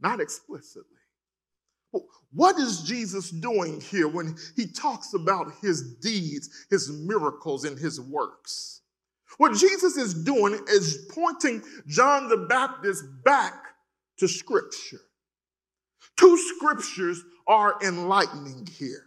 Not 0.00 0.20
explicitly. 0.20 0.90
What 2.32 2.58
is 2.58 2.82
Jesus 2.82 3.30
doing 3.30 3.80
here 3.80 4.08
when 4.08 4.36
he 4.56 4.66
talks 4.66 5.14
about 5.14 5.52
his 5.62 5.94
deeds, 5.96 6.66
his 6.68 6.90
miracles, 6.90 7.64
and 7.64 7.78
his 7.78 8.00
works? 8.00 8.82
What 9.38 9.56
Jesus 9.56 9.96
is 9.96 10.14
doing 10.14 10.58
is 10.68 11.06
pointing 11.12 11.62
John 11.86 12.28
the 12.28 12.36
Baptist 12.48 13.04
back 13.24 13.54
to 14.18 14.28
Scripture. 14.28 15.00
Two 16.16 16.36
scriptures 16.36 17.22
are 17.46 17.76
enlightening 17.82 18.66
here. 18.66 19.04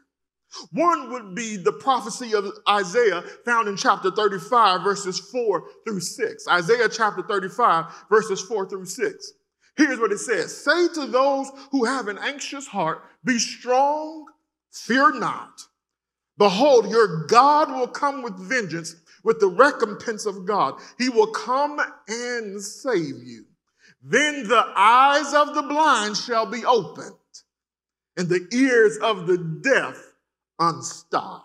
One 0.71 1.11
would 1.11 1.35
be 1.35 1.57
the 1.57 1.73
prophecy 1.73 2.33
of 2.33 2.51
Isaiah 2.67 3.21
found 3.45 3.67
in 3.67 3.75
chapter 3.75 4.09
35, 4.11 4.81
verses 4.81 5.19
4 5.19 5.63
through 5.85 5.99
6. 5.99 6.47
Isaiah 6.47 6.89
chapter 6.89 7.21
35, 7.21 7.85
verses 8.09 8.41
4 8.41 8.69
through 8.69 8.85
6. 8.85 9.33
Here's 9.75 9.99
what 9.99 10.11
it 10.11 10.19
says 10.19 10.63
Say 10.63 10.87
to 10.95 11.05
those 11.05 11.49
who 11.71 11.85
have 11.85 12.07
an 12.07 12.17
anxious 12.17 12.67
heart, 12.67 13.03
Be 13.23 13.37
strong, 13.37 14.25
fear 14.71 15.13
not. 15.13 15.61
Behold, 16.37 16.89
your 16.89 17.25
God 17.25 17.71
will 17.71 17.87
come 17.87 18.21
with 18.21 18.37
vengeance, 18.37 18.95
with 19.23 19.39
the 19.39 19.47
recompense 19.47 20.25
of 20.25 20.45
God. 20.45 20.79
He 20.97 21.09
will 21.09 21.31
come 21.31 21.79
and 22.07 22.61
save 22.61 23.23
you. 23.23 23.45
Then 24.03 24.47
the 24.47 24.63
eyes 24.75 25.33
of 25.33 25.55
the 25.55 25.63
blind 25.63 26.17
shall 26.17 26.45
be 26.45 26.63
opened, 26.63 27.15
and 28.15 28.29
the 28.29 28.47
ears 28.53 28.97
of 28.97 29.27
the 29.27 29.37
deaf 29.37 29.97
unstopped. 30.59 31.43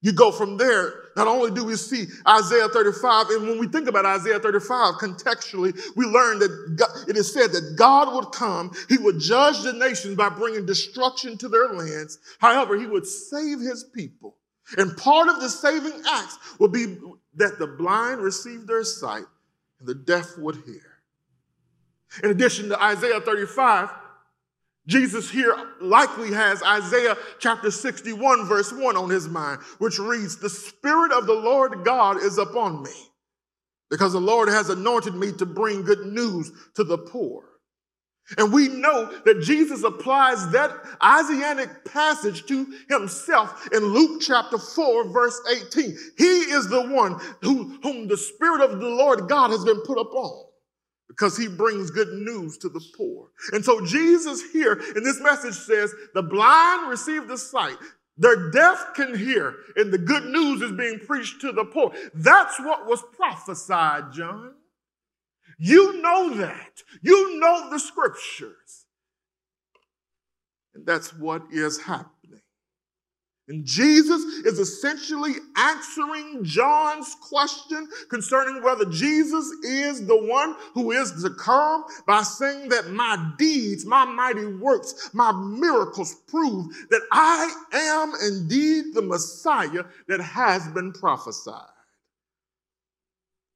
You 0.00 0.12
go 0.12 0.30
from 0.30 0.58
there, 0.58 0.94
not 1.16 1.26
only 1.26 1.50
do 1.50 1.64
we 1.64 1.74
see 1.74 2.06
Isaiah 2.26 2.68
35, 2.68 3.30
and 3.30 3.48
when 3.48 3.58
we 3.58 3.66
think 3.66 3.88
about 3.88 4.06
Isaiah 4.06 4.38
35 4.38 4.94
contextually, 4.94 5.76
we 5.96 6.06
learn 6.06 6.38
that 6.38 6.76
God, 6.76 7.08
it 7.08 7.16
is 7.16 7.32
said 7.32 7.50
that 7.50 7.74
God 7.76 8.14
would 8.14 8.30
come, 8.30 8.70
He 8.88 8.96
would 8.96 9.18
judge 9.18 9.62
the 9.62 9.72
nations 9.72 10.16
by 10.16 10.28
bringing 10.28 10.66
destruction 10.66 11.36
to 11.38 11.48
their 11.48 11.72
lands. 11.72 12.20
However, 12.38 12.78
He 12.78 12.86
would 12.86 13.06
save 13.06 13.58
His 13.58 13.84
people. 13.92 14.36
And 14.76 14.96
part 14.96 15.28
of 15.28 15.40
the 15.40 15.48
saving 15.48 16.00
acts 16.08 16.38
will 16.60 16.68
be 16.68 16.98
that 17.34 17.58
the 17.58 17.66
blind 17.66 18.20
receive 18.20 18.68
their 18.68 18.84
sight 18.84 19.24
and 19.78 19.88
the 19.88 19.94
deaf 19.94 20.36
would 20.38 20.56
hear. 20.66 20.82
In 22.22 22.30
addition 22.30 22.68
to 22.70 22.82
Isaiah 22.82 23.20
35, 23.20 23.90
Jesus 24.86 25.30
here 25.30 25.54
likely 25.80 26.32
has 26.32 26.62
Isaiah 26.62 27.16
chapter 27.38 27.70
61, 27.70 28.46
verse 28.46 28.72
1 28.72 28.96
on 28.96 29.10
his 29.10 29.28
mind, 29.28 29.60
which 29.78 29.98
reads, 29.98 30.38
The 30.38 30.48
Spirit 30.48 31.12
of 31.12 31.26
the 31.26 31.34
Lord 31.34 31.84
God 31.84 32.16
is 32.16 32.38
upon 32.38 32.82
me, 32.82 32.94
because 33.90 34.14
the 34.14 34.20
Lord 34.20 34.48
has 34.48 34.70
anointed 34.70 35.14
me 35.14 35.32
to 35.32 35.44
bring 35.44 35.82
good 35.82 36.06
news 36.06 36.50
to 36.74 36.84
the 36.84 36.96
poor. 36.96 37.44
And 38.36 38.52
we 38.52 38.68
know 38.68 39.10
that 39.24 39.40
Jesus 39.40 39.84
applies 39.84 40.50
that 40.50 40.70
Isaianic 41.02 41.84
passage 41.86 42.44
to 42.46 42.66
himself 42.88 43.68
in 43.72 43.82
Luke 43.82 44.20
chapter 44.20 44.58
4, 44.58 45.08
verse 45.08 45.40
18. 45.50 45.96
He 46.18 46.24
is 46.24 46.68
the 46.68 46.82
one 46.88 47.18
who, 47.40 47.78
whom 47.82 48.06
the 48.06 48.18
Spirit 48.18 48.60
of 48.60 48.78
the 48.78 48.88
Lord 48.88 49.28
God 49.28 49.50
has 49.50 49.64
been 49.64 49.80
put 49.80 49.98
upon 49.98 50.44
because 51.08 51.36
he 51.38 51.48
brings 51.48 51.90
good 51.90 52.12
news 52.12 52.58
to 52.58 52.68
the 52.68 52.84
poor. 52.96 53.28
And 53.52 53.64
so 53.64 53.84
Jesus 53.84 54.42
here 54.52 54.74
in 54.94 55.02
this 55.02 55.20
message 55.20 55.54
says, 55.54 55.94
the 56.14 56.22
blind 56.22 56.90
receive 56.90 57.28
the 57.28 57.38
sight. 57.38 57.76
Their 58.18 58.50
deaf 58.50 58.94
can 58.94 59.16
hear, 59.16 59.54
and 59.76 59.92
the 59.92 59.98
good 59.98 60.24
news 60.24 60.60
is 60.60 60.72
being 60.72 60.98
preached 60.98 61.40
to 61.42 61.52
the 61.52 61.64
poor. 61.64 61.92
That's 62.14 62.58
what 62.58 62.86
was 62.86 63.02
prophesied, 63.16 64.12
John. 64.12 64.54
You 65.58 66.00
know 66.00 66.34
that. 66.36 66.82
You 67.02 67.38
know 67.40 67.68
the 67.70 67.78
scriptures. 67.78 68.86
And 70.74 70.86
that's 70.86 71.12
what 71.12 71.42
is 71.50 71.80
happening. 71.80 72.40
And 73.48 73.64
Jesus 73.64 74.22
is 74.44 74.58
essentially 74.58 75.32
answering 75.56 76.44
John's 76.44 77.16
question 77.20 77.88
concerning 78.10 78.62
whether 78.62 78.84
Jesus 78.84 79.50
is 79.64 80.06
the 80.06 80.22
one 80.22 80.54
who 80.74 80.92
is 80.92 81.22
to 81.22 81.30
come 81.30 81.84
by 82.06 82.22
saying 82.22 82.68
that 82.68 82.90
my 82.90 83.32
deeds, 83.38 83.86
my 83.86 84.04
mighty 84.04 84.44
works, 84.44 85.10
my 85.14 85.32
miracles 85.32 86.14
prove 86.26 86.66
that 86.90 87.00
I 87.10 87.50
am 87.72 88.12
indeed 88.22 88.92
the 88.92 89.02
Messiah 89.02 89.84
that 90.08 90.20
has 90.20 90.68
been 90.68 90.92
prophesied. 90.92 91.70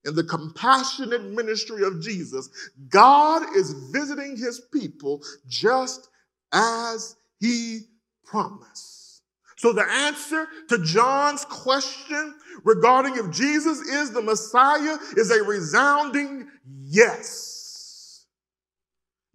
In 0.05 0.15
the 0.15 0.25
compassionate 0.25 1.23
ministry 1.23 1.85
of 1.85 2.01
Jesus, 2.01 2.49
God 2.89 3.57
is 3.57 3.73
visiting 3.93 4.37
his 4.37 4.61
people 4.73 5.23
just 5.49 6.09
as 6.53 7.17
he 7.39 7.83
promised. 8.25 9.23
So 9.57 9.73
the 9.73 9.89
answer 9.89 10.49
to 10.71 10.79
John's 10.83 11.45
question 11.45 12.35
regarding 12.65 13.17
if 13.17 13.31
Jesus 13.31 13.79
is 13.79 14.11
the 14.11 14.23
Messiah 14.23 14.99
is 15.17 15.31
a 15.31 15.45
resounding 15.45 16.49
yes. 16.81 17.52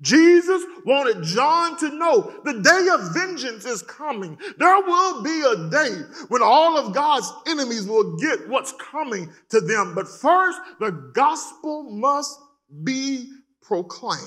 Jesus 0.01 0.63
wanted 0.86 1.24
John 1.24 1.77
to 1.80 1.89
know 1.89 2.32
the 2.44 2.62
day 2.62 2.88
of 2.94 3.13
vengeance 3.16 3.66
is 3.66 3.82
coming. 3.82 4.38
There 4.60 4.82
will 4.82 5.24
be 5.24 5.42
a 5.42 5.70
day 5.70 6.01
when 6.27 6.44
all 6.44 6.77
of 6.77 6.94
God's 6.94 7.32
enemies 7.48 7.88
will 7.88 8.16
get 8.18 8.48
what's 8.48 8.74
coming 8.74 9.34
to 9.50 9.60
them. 9.60 9.96
But 9.96 10.08
first, 10.08 10.60
the 10.80 10.92
gospel 11.13 11.89
must 11.89 12.39
be 12.84 13.32
proclaimed. 13.63 14.22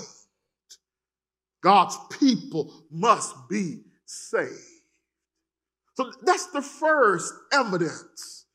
God's 1.63 1.97
people 2.19 2.73
must 2.91 3.35
be 3.49 3.83
saved. 4.07 4.55
So 5.95 6.11
that's 6.23 6.47
the 6.47 6.63
first 6.63 7.33
evidence 7.53 8.47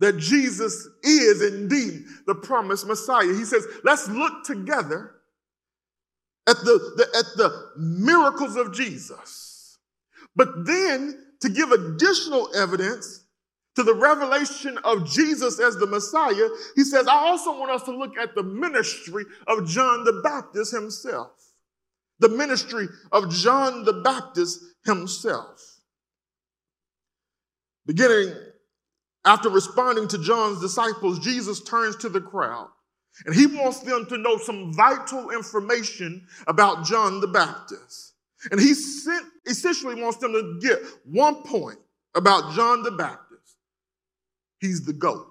that 0.00 0.16
Jesus 0.16 0.88
is 1.04 1.42
indeed 1.42 2.06
the 2.26 2.34
promised 2.34 2.88
Messiah. 2.88 3.26
He 3.26 3.44
says, 3.44 3.64
let's 3.84 4.08
look 4.08 4.42
together 4.44 5.16
at 6.48 6.56
the, 6.58 6.92
the, 6.96 7.18
at 7.18 7.26
the 7.36 7.70
miracles 7.76 8.56
of 8.56 8.74
Jesus. 8.74 9.78
But 10.34 10.66
then 10.66 11.16
to 11.40 11.48
give 11.48 11.70
additional 11.70 12.48
evidence 12.54 13.24
to 13.76 13.82
the 13.82 13.94
revelation 13.94 14.78
of 14.84 15.10
Jesus 15.10 15.60
as 15.60 15.76
the 15.76 15.86
Messiah, 15.86 16.48
he 16.74 16.84
says, 16.84 17.06
I 17.06 17.14
also 17.14 17.58
want 17.58 17.70
us 17.70 17.82
to 17.84 17.96
look 17.96 18.16
at 18.18 18.34
the 18.34 18.42
ministry 18.42 19.24
of 19.46 19.66
John 19.66 20.04
the 20.04 20.20
Baptist 20.22 20.72
himself. 20.72 21.30
The 22.18 22.28
ministry 22.28 22.88
of 23.10 23.30
John 23.30 23.84
the 23.84 23.94
Baptist 23.94 24.60
himself. 24.84 25.60
Beginning 27.86 28.34
after 29.24 29.48
responding 29.48 30.08
to 30.08 30.18
John's 30.18 30.60
disciples, 30.60 31.18
Jesus 31.18 31.62
turns 31.62 31.96
to 31.96 32.08
the 32.08 32.20
crowd 32.20 32.68
and 33.26 33.34
he 33.34 33.46
wants 33.46 33.80
them 33.80 34.06
to 34.06 34.16
know 34.16 34.38
some 34.38 34.72
vital 34.72 35.30
information 35.30 36.26
about 36.46 36.84
John 36.84 37.20
the 37.20 37.28
Baptist. 37.28 38.14
And 38.50 38.60
he 38.60 38.74
sent, 38.74 39.24
essentially 39.46 40.00
wants 40.00 40.18
them 40.18 40.32
to 40.32 40.58
get 40.60 40.80
one 41.04 41.42
point 41.42 41.78
about 42.14 42.54
John 42.54 42.82
the 42.82 42.90
Baptist. 42.90 43.56
He's 44.58 44.84
the 44.84 44.92
GOAT. 44.92 45.28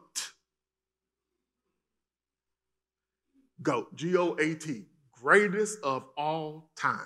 GOAT, 3.62 3.96
G 3.96 4.18
O 4.18 4.36
A 4.36 4.56
T, 4.56 4.86
greatest 5.12 5.80
of 5.84 6.06
all 6.18 6.72
time. 6.76 7.00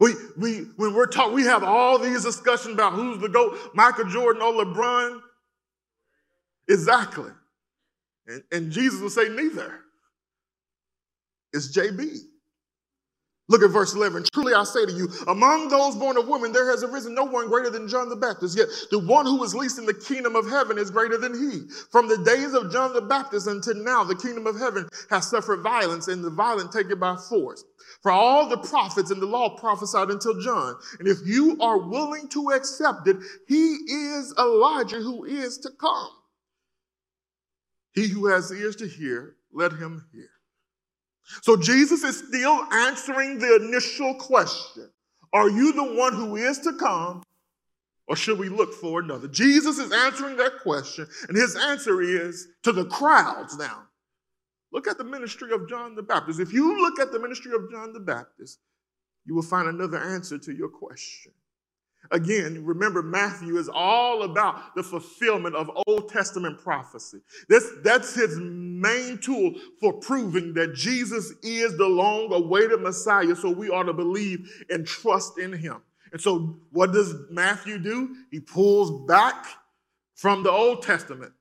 We, 0.00 0.14
we, 0.38 0.60
when 0.76 0.94
we're 0.94 1.06
talking, 1.06 1.34
we 1.34 1.44
have 1.44 1.62
all 1.62 1.98
these 1.98 2.24
discussions 2.24 2.74
about 2.74 2.94
who's 2.94 3.20
the 3.20 3.28
GOAT, 3.28 3.58
Michael 3.74 4.06
Jordan 4.06 4.40
or 4.40 4.52
LeBron. 4.64 5.20
Exactly. 6.68 7.30
And, 8.26 8.42
and 8.52 8.72
Jesus 8.72 9.00
will 9.00 9.10
say, 9.10 9.28
neither. 9.28 9.80
It's 11.52 11.76
JB. 11.76 12.18
Look 13.50 13.64
at 13.64 13.70
verse 13.70 13.94
11. 13.96 14.26
Truly 14.32 14.54
I 14.54 14.62
say 14.62 14.86
to 14.86 14.92
you, 14.92 15.08
among 15.26 15.68
those 15.68 15.96
born 15.96 16.16
of 16.16 16.28
women, 16.28 16.52
there 16.52 16.70
has 16.70 16.84
arisen 16.84 17.16
no 17.16 17.24
one 17.24 17.48
greater 17.48 17.68
than 17.68 17.88
John 17.88 18.08
the 18.08 18.14
Baptist. 18.14 18.56
Yet 18.56 18.68
the 18.92 19.00
one 19.00 19.26
who 19.26 19.42
is 19.42 19.56
least 19.56 19.76
in 19.76 19.86
the 19.86 19.94
kingdom 19.94 20.36
of 20.36 20.48
heaven 20.48 20.78
is 20.78 20.88
greater 20.88 21.18
than 21.18 21.34
he. 21.34 21.68
From 21.90 22.06
the 22.06 22.18
days 22.18 22.54
of 22.54 22.70
John 22.70 22.92
the 22.92 23.00
Baptist 23.00 23.48
until 23.48 23.74
now, 23.74 24.04
the 24.04 24.14
kingdom 24.14 24.46
of 24.46 24.56
heaven 24.56 24.88
has 25.10 25.28
suffered 25.28 25.62
violence, 25.62 26.06
and 26.06 26.22
the 26.22 26.30
violent 26.30 26.70
take 26.70 26.90
it 26.90 27.00
by 27.00 27.16
force. 27.16 27.64
For 28.02 28.12
all 28.12 28.48
the 28.48 28.56
prophets 28.56 29.10
and 29.10 29.20
the 29.20 29.26
law 29.26 29.58
prophesied 29.58 30.10
until 30.10 30.40
John. 30.40 30.76
And 31.00 31.08
if 31.08 31.18
you 31.26 31.58
are 31.60 31.78
willing 31.78 32.28
to 32.28 32.50
accept 32.50 33.08
it, 33.08 33.16
he 33.48 33.74
is 33.88 34.32
Elijah 34.38 35.00
who 35.00 35.24
is 35.24 35.58
to 35.58 35.70
come. 35.70 36.10
He 37.92 38.08
who 38.08 38.26
has 38.26 38.50
ears 38.50 38.76
to 38.76 38.86
hear, 38.86 39.36
let 39.52 39.72
him 39.72 40.06
hear. 40.12 40.30
So 41.42 41.56
Jesus 41.56 42.02
is 42.02 42.24
still 42.28 42.64
answering 42.72 43.38
the 43.38 43.56
initial 43.56 44.14
question 44.14 44.90
Are 45.32 45.48
you 45.48 45.72
the 45.72 45.94
one 45.94 46.14
who 46.14 46.36
is 46.36 46.58
to 46.60 46.72
come, 46.74 47.22
or 48.06 48.16
should 48.16 48.38
we 48.38 48.48
look 48.48 48.74
for 48.74 49.00
another? 49.00 49.28
Jesus 49.28 49.78
is 49.78 49.92
answering 49.92 50.36
that 50.36 50.60
question, 50.62 51.06
and 51.28 51.36
his 51.36 51.56
answer 51.56 52.02
is 52.02 52.48
to 52.62 52.72
the 52.72 52.84
crowds 52.86 53.56
now. 53.56 53.84
Look 54.72 54.86
at 54.86 54.98
the 54.98 55.04
ministry 55.04 55.52
of 55.52 55.68
John 55.68 55.94
the 55.96 56.02
Baptist. 56.02 56.38
If 56.38 56.52
you 56.52 56.80
look 56.80 57.00
at 57.00 57.12
the 57.12 57.18
ministry 57.18 57.52
of 57.54 57.70
John 57.70 57.92
the 57.92 58.00
Baptist, 58.00 58.60
you 59.26 59.34
will 59.34 59.42
find 59.42 59.68
another 59.68 59.98
answer 59.98 60.38
to 60.38 60.52
your 60.52 60.68
question. 60.68 61.32
Again, 62.10 62.64
remember, 62.64 63.02
Matthew 63.02 63.56
is 63.56 63.68
all 63.72 64.22
about 64.24 64.74
the 64.74 64.82
fulfillment 64.82 65.54
of 65.54 65.70
Old 65.86 66.08
Testament 66.08 66.58
prophecy. 66.60 67.20
This, 67.48 67.64
that's 67.84 68.14
his 68.14 68.36
main 68.38 69.18
tool 69.18 69.54
for 69.80 69.92
proving 69.92 70.54
that 70.54 70.74
Jesus 70.74 71.32
is 71.42 71.76
the 71.76 71.86
long 71.86 72.32
awaited 72.32 72.80
Messiah, 72.80 73.36
so 73.36 73.50
we 73.50 73.68
ought 73.68 73.84
to 73.84 73.92
believe 73.92 74.50
and 74.70 74.86
trust 74.86 75.38
in 75.38 75.52
him. 75.52 75.82
And 76.12 76.20
so, 76.20 76.56
what 76.72 76.92
does 76.92 77.14
Matthew 77.30 77.78
do? 77.78 78.16
He 78.32 78.40
pulls 78.40 79.06
back 79.06 79.46
from 80.14 80.42
the 80.42 80.50
Old 80.50 80.82
Testament. 80.82 81.32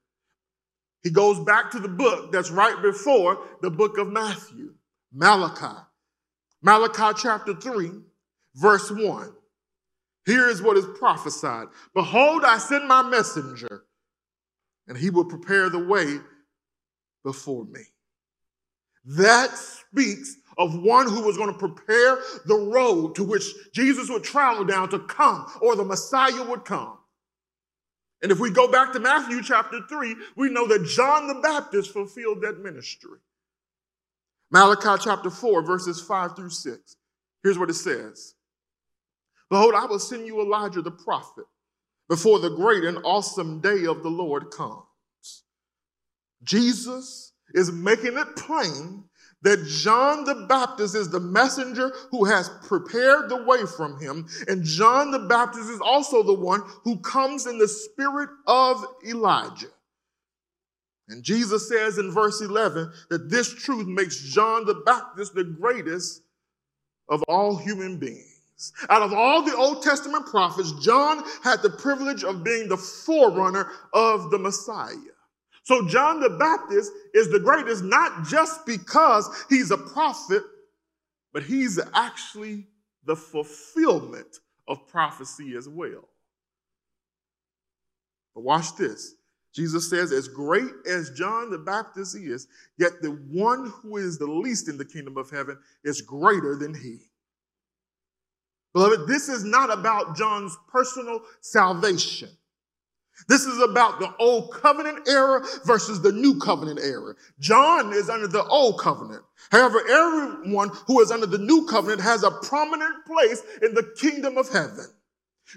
He 1.02 1.10
goes 1.10 1.40
back 1.40 1.72
to 1.72 1.80
the 1.80 1.88
book 1.88 2.32
that's 2.32 2.52
right 2.52 2.80
before 2.82 3.40
the 3.62 3.72
book 3.72 3.98
of 3.98 4.10
Matthew, 4.10 4.74
Malachi. 5.12 5.80
Malachi 6.62 7.18
chapter 7.20 7.56
3, 7.56 7.90
verse 8.56 8.92
1. 8.92 9.34
Here 10.30 10.48
is 10.48 10.62
what 10.62 10.78
is 10.78 10.86
prophesied 11.00 11.70
Behold, 11.96 12.44
I 12.46 12.60
send 12.60 12.88
my 12.88 13.02
messenger, 13.02 13.86
and 14.88 14.96
he 14.96 15.10
will 15.10 15.26
prepare 15.26 15.72
the 15.72 15.84
way 15.84 16.20
before 17.24 17.66
me. 17.66 17.82
That 19.06 19.58
speaks 19.58 20.36
of 20.60 20.84
one 20.84 21.10
who 21.10 21.22
was 21.22 21.36
going 21.36 21.52
to 21.52 21.58
prepare 21.58 22.20
the 22.46 22.56
road 22.56 23.16
to 23.16 23.24
which 23.24 23.44
Jesus 23.74 24.08
would 24.08 24.24
travel 24.24 24.64
down 24.66 24.90
to 24.90 25.00
come, 25.00 25.48
or 25.62 25.76
the 25.76 25.84
Messiah 25.84 26.44
would 26.44 26.64
come. 26.64 27.00
And 28.22 28.32
if 28.32 28.40
we 28.40 28.52
go 28.52 28.72
back 28.72 28.94
to 28.94 29.00
Matthew 29.00 29.42
chapter 29.42 29.80
3, 29.90 30.16
we 30.36 30.52
know 30.52 30.68
that 30.68 30.86
John 30.86 31.28
the 31.28 31.42
Baptist 31.42 31.92
fulfilled 31.92 32.42
that 32.42 32.60
ministry. 32.60 33.18
Malachi 34.52 35.02
chapter 35.04 35.32
4, 35.32 35.64
verses 35.64 36.00
5 36.00 36.36
through 36.36 36.52
6. 36.52 36.96
Here's 37.42 37.58
what 37.58 37.72
it 37.72 37.76
says 37.76 38.36
Behold, 39.50 39.74
I 39.76 39.86
will 39.86 40.00
send 40.00 40.28
you 40.28 40.42
Elijah 40.42 40.82
the 40.82 40.92
prophet 40.92 41.46
before 42.08 42.40
the 42.40 42.50
great 42.50 42.84
and 42.84 43.00
awesome 43.04 43.62
day 43.62 43.86
of 43.86 44.04
the 44.04 44.10
Lord 44.10 44.52
comes. 44.52 44.84
Jesus 46.44 47.34
is 47.54 47.72
making 47.72 48.18
it 48.18 48.36
plain 48.36 49.04
that 49.42 49.66
John 49.66 50.26
the 50.26 50.46
Baptist 50.50 50.96
is 50.96 51.10
the 51.10 51.20
messenger 51.20 51.92
who 52.12 52.26
has 52.26 52.50
prepared 52.68 53.30
the 53.30 53.44
way 53.44 53.66
from 53.66 54.00
him, 54.00 54.28
and 54.48 54.64
John 54.64 55.12
the 55.12 55.20
Baptist 55.20 55.70
is 55.70 55.80
also 55.80 56.24
the 56.24 56.34
one 56.34 56.62
who 56.84 57.00
comes 57.00 57.48
in 57.48 57.58
the 57.58 57.68
spirit 57.68 58.30
of 58.48 58.84
Elijah. 59.08 59.68
And 61.08 61.24
Jesus 61.24 61.68
says 61.68 61.98
in 61.98 62.12
verse 62.12 62.42
11 62.42 62.92
that 63.10 63.30
this 63.30 63.52
truth 63.54 63.88
makes 63.88 64.20
John 64.20 64.66
the 64.66 64.84
Baptist 64.86 65.34
the 65.34 65.44
greatest 65.44 66.22
of 67.08 67.24
all 67.28 67.58
human 67.58 67.98
beings. 67.98 68.29
Out 68.90 69.02
of 69.02 69.14
all 69.14 69.42
the 69.42 69.56
Old 69.56 69.84
Testament 69.84 70.26
prophets, 70.26 70.72
John 70.82 71.24
had 71.44 71.62
the 71.62 71.70
privilege 71.70 72.24
of 72.24 72.44
being 72.44 72.68
the 72.68 72.78
forerunner 72.78 73.72
of 73.94 74.32
the 74.32 74.38
Messiah. 74.38 74.96
So 75.64 75.88
John 75.88 76.20
the 76.20 76.32
Baptist 76.32 76.92
is 77.14 77.30
the 77.30 77.40
greatest 77.40 77.84
not 77.84 78.26
just 78.28 78.66
because 78.66 79.30
he's 79.50 79.72
a 79.72 79.78
prophet, 79.78 80.44
but 81.32 81.44
he's 81.44 81.80
actually 81.94 82.66
the 83.06 83.16
fulfillment 83.16 84.40
of 84.68 84.88
prophecy 84.88 85.56
as 85.56 85.70
well. 85.70 86.10
But 88.34 88.42
watch 88.42 88.76
this. 88.76 89.16
Jesus 89.54 89.90
says, 89.90 90.12
as 90.12 90.28
great 90.28 90.72
as 90.88 91.12
John 91.12 91.50
the 91.50 91.58
Baptist 91.58 92.16
is, 92.16 92.48
yet 92.78 93.02
the 93.02 93.12
one 93.32 93.72
who 93.82 93.98
is 93.98 94.18
the 94.18 94.28
least 94.28 94.70
in 94.70 94.78
the 94.78 94.86
kingdom 94.86 95.18
of 95.18 95.30
heaven 95.30 95.58
is 95.84 96.02
greater 96.02 96.56
than 96.56 96.74
he. 96.74 97.09
Beloved, 98.74 99.08
this 99.08 99.30
is 99.30 99.44
not 99.44 99.72
about 99.72 100.16
John's 100.16 100.56
personal 100.68 101.22
salvation. 101.42 102.30
This 103.28 103.46
is 103.46 103.62
about 103.62 104.00
the 104.00 104.14
old 104.18 104.54
covenant 104.54 105.08
era 105.08 105.44
versus 105.66 106.02
the 106.02 106.12
new 106.12 106.40
covenant 106.40 106.80
era. 106.80 107.16
John 107.40 107.94
is 107.94 108.10
under 108.10 108.28
the 108.28 108.46
old 108.46 108.80
covenant. 108.80 109.24
However, 109.52 109.82
everyone 109.90 110.72
who 110.88 111.02
is 111.02 111.12
under 111.12 111.26
the 111.26 111.38
new 111.38 111.66
covenant 111.66 112.02
has 112.02 112.24
a 112.24 112.32
prominent 112.32 113.06
place 113.06 113.42
in 113.62 113.74
the 113.74 113.92
kingdom 114.00 114.38
of 114.38 114.50
heaven. 114.50 114.86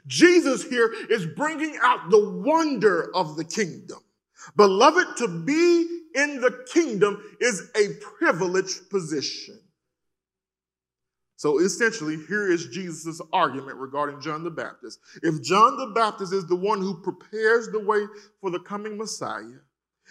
Jesus 0.07 0.64
here 0.64 0.92
is 1.11 1.27
bringing 1.27 1.79
out 1.83 2.11
the 2.11 2.42
wonder 2.44 3.14
of 3.14 3.37
the 3.37 3.44
kingdom. 3.44 3.98
Beloved, 4.57 5.16
to 5.18 5.29
be 5.29 6.03
in 6.14 6.40
the 6.40 6.64
kingdom 6.72 7.22
is 7.40 7.70
a 7.77 7.94
privileged 8.01 8.90
position. 8.90 9.59
So 11.42 11.59
essentially, 11.59 12.18
here 12.28 12.48
is 12.52 12.68
Jesus' 12.68 13.20
argument 13.33 13.76
regarding 13.76 14.20
John 14.20 14.44
the 14.44 14.50
Baptist. 14.50 15.00
If 15.24 15.42
John 15.42 15.76
the 15.76 15.88
Baptist 15.88 16.33
is 16.33 16.46
the 16.46 16.55
one 16.55 16.81
who 16.81 17.02
prepares 17.02 17.68
the 17.68 17.81
way 17.81 18.07
for 18.40 18.52
the 18.52 18.61
coming 18.61 18.96
Messiah, 18.96 19.59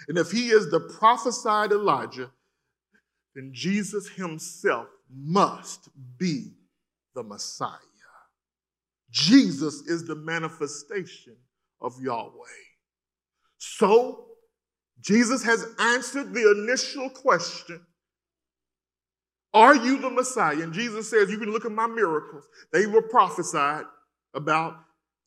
and 0.09 0.17
if 0.17 0.29
he 0.29 0.49
is 0.49 0.69
the 0.69 0.81
prophesied 0.99 1.71
Elijah, 1.71 2.29
then 3.33 3.51
Jesus 3.53 4.09
himself 4.09 4.87
must 5.09 5.87
be 6.17 6.51
the 7.15 7.23
Messiah. 7.23 7.77
Jesus 9.09 9.87
is 9.87 10.05
the 10.05 10.15
manifestation 10.15 11.37
of 11.79 11.95
Yahweh. 12.01 12.33
So, 13.57 14.25
Jesus 14.99 15.45
has 15.45 15.65
answered 15.79 16.33
the 16.33 16.51
initial 16.51 17.09
question 17.09 17.85
Are 19.53 19.75
you 19.75 19.99
the 19.99 20.09
Messiah? 20.09 20.61
And 20.61 20.73
Jesus 20.73 21.09
says, 21.09 21.29
You 21.29 21.37
can 21.37 21.51
look 21.51 21.65
at 21.65 21.71
my 21.71 21.87
miracles. 21.87 22.47
They 22.71 22.85
were 22.85 23.01
prophesied 23.01 23.85
about, 24.33 24.77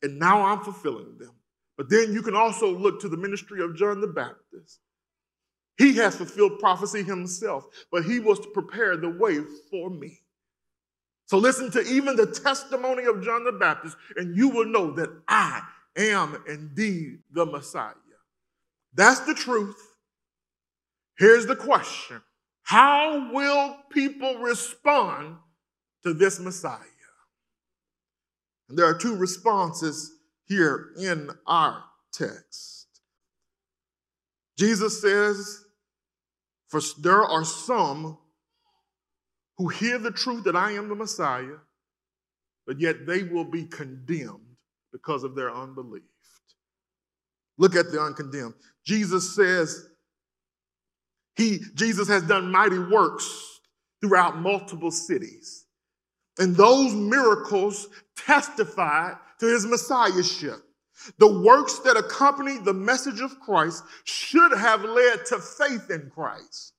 and 0.01 0.17
now 0.17 0.43
I'm 0.43 0.61
fulfilling 0.61 1.17
them. 1.19 1.31
But 1.77 1.89
then 1.89 2.13
you 2.13 2.21
can 2.21 2.35
also 2.35 2.75
look 2.75 3.01
to 3.01 3.09
the 3.09 3.17
ministry 3.17 3.61
of 3.61 3.75
John 3.75 4.01
the 4.01 4.07
Baptist. 4.07 4.79
He 5.77 5.95
has 5.97 6.15
fulfilled 6.15 6.59
prophecy 6.59 7.03
himself, 7.03 7.65
but 7.91 8.05
he 8.05 8.19
was 8.19 8.39
to 8.39 8.47
prepare 8.49 8.95
the 8.95 9.09
way 9.09 9.39
for 9.69 9.89
me. 9.89 10.19
So 11.27 11.37
listen 11.37 11.69
to 11.71 11.81
even 11.81 12.15
the 12.15 12.27
testimony 12.27 13.05
of 13.05 13.23
John 13.23 13.43
the 13.43 13.51
Baptist, 13.51 13.97
and 14.15 14.37
you 14.37 14.49
will 14.49 14.65
know 14.65 14.91
that 14.91 15.09
I 15.27 15.61
am 15.97 16.41
indeed 16.47 17.19
the 17.33 17.45
Messiah. 17.45 17.93
That's 18.93 19.21
the 19.21 19.33
truth. 19.33 19.97
Here's 21.17 21.45
the 21.45 21.55
question 21.55 22.21
How 22.65 23.31
will 23.31 23.77
people 23.91 24.39
respond 24.39 25.37
to 26.03 26.13
this 26.15 26.39
Messiah? 26.39 26.79
And 28.67 28.77
there 28.77 28.87
are 28.87 28.97
two 28.97 29.15
responses 29.15 30.11
here 30.45 30.89
in 30.99 31.29
our 31.45 31.83
text. 32.11 32.87
Jesus 34.57 34.99
says, 34.99 35.63
For 36.69 36.81
there 36.99 37.23
are 37.23 37.45
some 37.45 38.17
who 39.59 39.67
hear 39.67 39.99
the 39.99 40.11
truth 40.11 40.43
that 40.45 40.55
I 40.55 40.71
am 40.71 40.89
the 40.89 40.95
Messiah, 40.95 41.57
but 42.65 42.79
yet 42.79 43.05
they 43.05 43.23
will 43.23 43.45
be 43.45 43.65
condemned 43.65 44.57
because 44.91 45.23
of 45.23 45.35
their 45.35 45.51
unbelief. 45.51 46.01
Look 47.59 47.75
at 47.75 47.91
the 47.91 48.01
uncondemned. 48.01 48.55
Jesus 48.83 49.35
says 49.35 49.87
he 51.35 51.59
Jesus 51.73 52.07
has 52.07 52.23
done 52.23 52.51
mighty 52.51 52.79
works 52.79 53.59
throughout 54.01 54.37
multiple 54.37 54.91
cities. 54.91 55.65
And 56.37 56.55
those 56.55 56.93
miracles 56.93 57.87
testified 58.17 59.15
to 59.39 59.45
his 59.45 59.65
messiahship. 59.65 60.61
The 61.17 61.41
works 61.41 61.79
that 61.79 61.97
accompany 61.97 62.57
the 62.57 62.73
message 62.73 63.19
of 63.21 63.39
Christ 63.39 63.83
should 64.05 64.57
have 64.57 64.83
led 64.83 65.25
to 65.27 65.39
faith 65.39 65.89
in 65.89 66.09
Christ. 66.13 66.73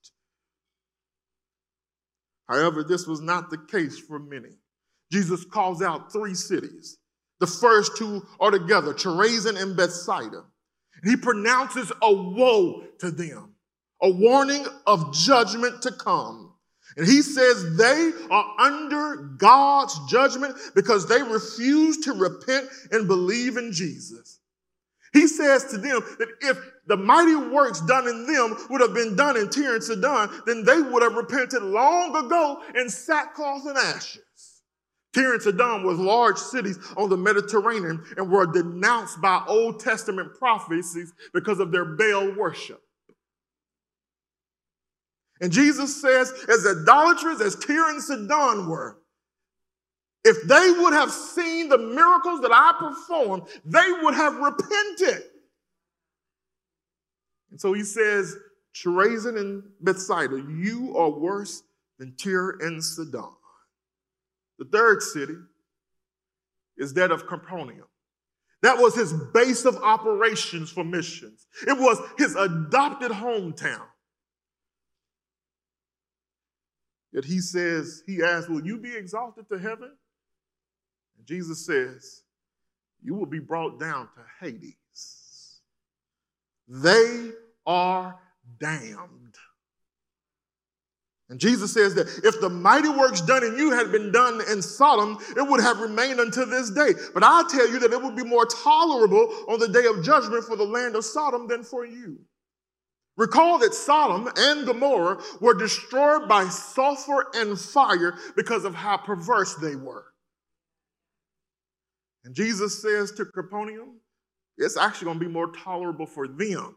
However, 2.48 2.82
this 2.82 3.06
was 3.06 3.20
not 3.20 3.50
the 3.50 3.58
case 3.58 3.98
for 3.98 4.18
many. 4.18 4.56
Jesus 5.12 5.44
calls 5.44 5.82
out 5.82 6.12
three 6.12 6.34
cities. 6.34 6.98
The 7.40 7.46
first 7.46 7.96
two 7.96 8.22
are 8.40 8.50
together, 8.50 8.94
Chorazin 8.94 9.60
and 9.60 9.76
Bethsaida. 9.76 10.44
And 11.02 11.10
he 11.10 11.16
pronounces 11.16 11.92
a 12.00 12.12
woe 12.12 12.84
to 13.00 13.10
them, 13.10 13.55
a 14.02 14.10
warning 14.10 14.66
of 14.86 15.14
judgment 15.14 15.82
to 15.82 15.92
come. 15.92 16.52
And 16.96 17.06
he 17.06 17.20
says 17.20 17.76
they 17.76 18.12
are 18.30 18.54
under 18.58 19.16
God's 19.36 19.98
judgment 20.10 20.56
because 20.74 21.06
they 21.06 21.22
refuse 21.22 21.98
to 22.04 22.12
repent 22.14 22.68
and 22.90 23.06
believe 23.06 23.56
in 23.56 23.72
Jesus. 23.72 24.40
He 25.12 25.26
says 25.26 25.64
to 25.70 25.78
them 25.78 26.00
that 26.18 26.28
if 26.40 26.58
the 26.86 26.96
mighty 26.96 27.36
works 27.36 27.80
done 27.82 28.06
in 28.06 28.26
them 28.26 28.56
would 28.70 28.80
have 28.80 28.94
been 28.94 29.16
done 29.16 29.36
in 29.36 29.48
Tyre 29.48 29.74
and 29.74 29.84
Sidon, 29.84 30.42
then 30.46 30.64
they 30.64 30.80
would 30.80 31.02
have 31.02 31.14
repented 31.14 31.62
long 31.62 32.14
ago 32.14 32.62
in 32.74 32.88
sackcloth 32.88 33.66
and 33.66 33.78
ashes. 33.78 34.62
Tyre 35.14 35.34
and 35.34 35.42
Sidon 35.42 35.84
was 35.84 35.98
large 35.98 36.36
cities 36.36 36.78
on 36.96 37.08
the 37.08 37.16
Mediterranean 37.16 38.04
and 38.16 38.30
were 38.30 38.46
denounced 38.46 39.20
by 39.22 39.42
Old 39.46 39.80
Testament 39.80 40.34
prophecies 40.38 41.12
because 41.32 41.60
of 41.60 41.72
their 41.72 41.84
Baal 41.84 42.34
worship. 42.36 42.82
And 45.40 45.52
Jesus 45.52 46.00
says, 46.00 46.32
as 46.48 46.66
idolatrous 46.66 47.40
as 47.40 47.56
Tyre 47.56 47.90
and 47.90 48.02
Sidon 48.02 48.68
were, 48.68 48.98
if 50.24 50.42
they 50.48 50.70
would 50.82 50.92
have 50.92 51.12
seen 51.12 51.68
the 51.68 51.78
miracles 51.78 52.40
that 52.40 52.50
I 52.52 52.72
performed, 52.78 53.44
they 53.64 53.92
would 54.02 54.14
have 54.14 54.36
repented. 54.36 55.22
And 57.50 57.60
so 57.60 57.72
he 57.72 57.84
says, 57.84 58.36
Chorazin 58.74 59.38
and 59.38 59.62
Bethsaida, 59.80 60.36
you 60.36 60.96
are 60.96 61.10
worse 61.10 61.62
than 61.98 62.14
Tyre 62.16 62.56
and 62.60 62.82
Sidon. 62.82 63.30
The 64.58 64.64
third 64.64 65.02
city 65.02 65.36
is 66.76 66.94
that 66.94 67.10
of 67.10 67.26
Capernaum. 67.26 67.84
That 68.62 68.78
was 68.78 68.94
his 68.94 69.12
base 69.32 69.64
of 69.64 69.76
operations 69.76 70.70
for 70.70 70.82
missions. 70.82 71.46
It 71.66 71.78
was 71.78 71.98
his 72.18 72.34
adopted 72.34 73.12
hometown. 73.12 73.86
Yet 77.16 77.24
he 77.24 77.40
says, 77.40 78.02
he 78.06 78.22
asks, 78.22 78.46
Will 78.46 78.64
you 78.64 78.76
be 78.76 78.94
exalted 78.94 79.48
to 79.48 79.58
heaven? 79.58 79.90
And 81.16 81.26
Jesus 81.26 81.64
says, 81.64 82.22
You 83.02 83.14
will 83.14 83.26
be 83.26 83.38
brought 83.38 83.80
down 83.80 84.10
to 84.14 84.20
Hades. 84.38 85.62
They 86.68 87.30
are 87.64 88.18
damned. 88.60 89.34
And 91.30 91.40
Jesus 91.40 91.72
says 91.72 91.94
that 91.94 92.06
if 92.22 92.38
the 92.42 92.50
mighty 92.50 92.90
works 92.90 93.22
done 93.22 93.42
in 93.42 93.56
you 93.56 93.72
had 93.72 93.90
been 93.90 94.12
done 94.12 94.42
in 94.50 94.60
Sodom, 94.60 95.16
it 95.36 95.48
would 95.48 95.62
have 95.62 95.80
remained 95.80 96.20
until 96.20 96.46
this 96.46 96.70
day. 96.70 96.92
But 97.14 97.24
I 97.24 97.44
tell 97.48 97.66
you 97.66 97.78
that 97.78 97.92
it 97.92 98.02
would 98.02 98.14
be 98.14 98.24
more 98.24 98.44
tolerable 98.44 99.32
on 99.48 99.58
the 99.58 99.68
day 99.68 99.86
of 99.86 100.04
judgment 100.04 100.44
for 100.44 100.54
the 100.54 100.64
land 100.64 100.94
of 100.94 101.04
Sodom 101.04 101.48
than 101.48 101.64
for 101.64 101.86
you. 101.86 102.18
Recall 103.16 103.58
that 103.58 103.72
Sodom 103.72 104.28
and 104.36 104.66
Gomorrah 104.66 105.22
were 105.40 105.54
destroyed 105.54 106.28
by 106.28 106.48
sulfur 106.48 107.26
and 107.34 107.58
fire 107.58 108.14
because 108.36 108.64
of 108.64 108.74
how 108.74 108.98
perverse 108.98 109.54
they 109.54 109.74
were. 109.74 110.04
And 112.24 112.34
Jesus 112.34 112.82
says 112.82 113.12
to 113.12 113.24
Capernaum, 113.24 114.00
it's 114.58 114.76
actually 114.76 115.06
going 115.06 115.18
to 115.18 115.24
be 115.24 115.32
more 115.32 115.52
tolerable 115.52 116.06
for 116.06 116.28
them 116.28 116.76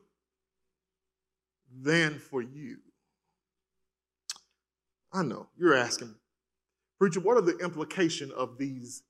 than 1.82 2.20
for 2.20 2.42
you. 2.42 2.78
I 5.12 5.24
know 5.24 5.48
you're 5.58 5.76
asking, 5.76 6.16
preacher, 7.00 7.20
what 7.20 7.38
are 7.38 7.42
the 7.42 7.58
implications 7.58 8.32
of 8.32 8.58
these 8.58 9.04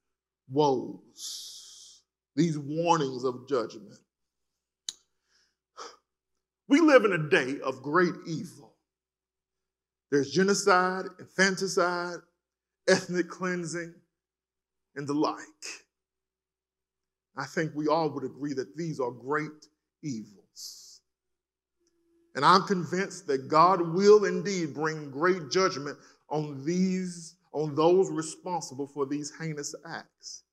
woes, 0.49 2.01
these 2.35 2.57
warnings 2.57 3.23
of 3.23 3.47
judgment? 3.47 3.99
We 6.69 6.81
live 6.81 7.03
in 7.03 7.13
a 7.13 7.29
day 7.29 7.59
of 7.61 7.81
great 7.81 8.13
evil. 8.27 8.75
There's 10.11 10.31
genocide, 10.31 11.05
infanticide, 11.19 12.19
ethnic 12.87 13.27
cleansing, 13.27 13.93
and 14.95 15.07
the 15.07 15.13
like. 15.13 15.37
I 17.35 17.45
think 17.45 17.71
we 17.73 17.87
all 17.87 18.09
would 18.11 18.23
agree 18.23 18.53
that 18.53 18.77
these 18.77 18.99
are 18.99 19.11
great 19.11 19.49
evils. 20.03 21.01
And 22.35 22.45
I'm 22.45 22.63
convinced 22.63 23.25
that 23.27 23.47
God 23.47 23.81
will 23.81 24.25
indeed 24.25 24.75
bring 24.75 25.09
great 25.09 25.49
judgment 25.49 25.97
on 26.29 26.63
these 26.65 27.35
on 27.51 27.73
those 27.73 28.11
responsible 28.11 28.85
for 28.85 29.07
these 29.07 29.33
heinous 29.39 29.73
acts. 29.83 30.43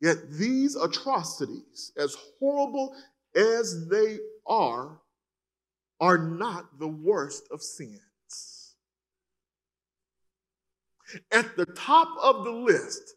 Yet 0.00 0.16
these 0.32 0.74
atrocities, 0.74 1.92
as 1.96 2.16
horrible 2.40 2.92
as 3.36 3.88
they 3.88 4.18
are, 4.44 5.00
are 6.00 6.18
not 6.18 6.78
the 6.78 6.88
worst 6.88 7.48
of 7.50 7.62
sins. 7.62 8.74
At 11.32 11.56
the 11.56 11.66
top 11.66 12.08
of 12.22 12.44
the 12.44 12.52
list 12.52 13.14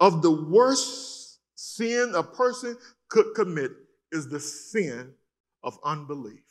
of 0.00 0.22
the 0.22 0.30
worst 0.30 1.38
sin 1.54 2.12
a 2.14 2.22
person 2.22 2.76
could 3.08 3.34
commit 3.34 3.72
is 4.12 4.28
the 4.28 4.40
sin 4.40 5.12
of 5.62 5.78
unbelief. 5.84 6.44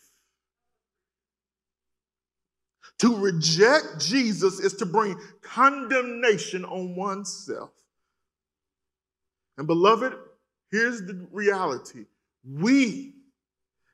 To 3.00 3.16
reject 3.16 4.00
Jesus 4.00 4.60
is 4.60 4.74
to 4.76 4.86
bring 4.86 5.20
condemnation 5.42 6.66
on 6.66 6.96
oneself. 6.96 7.70
And 9.58 9.68
beloved, 9.68 10.16
here's 10.72 11.02
the 11.02 11.28
reality 11.32 12.06
we 12.44 13.14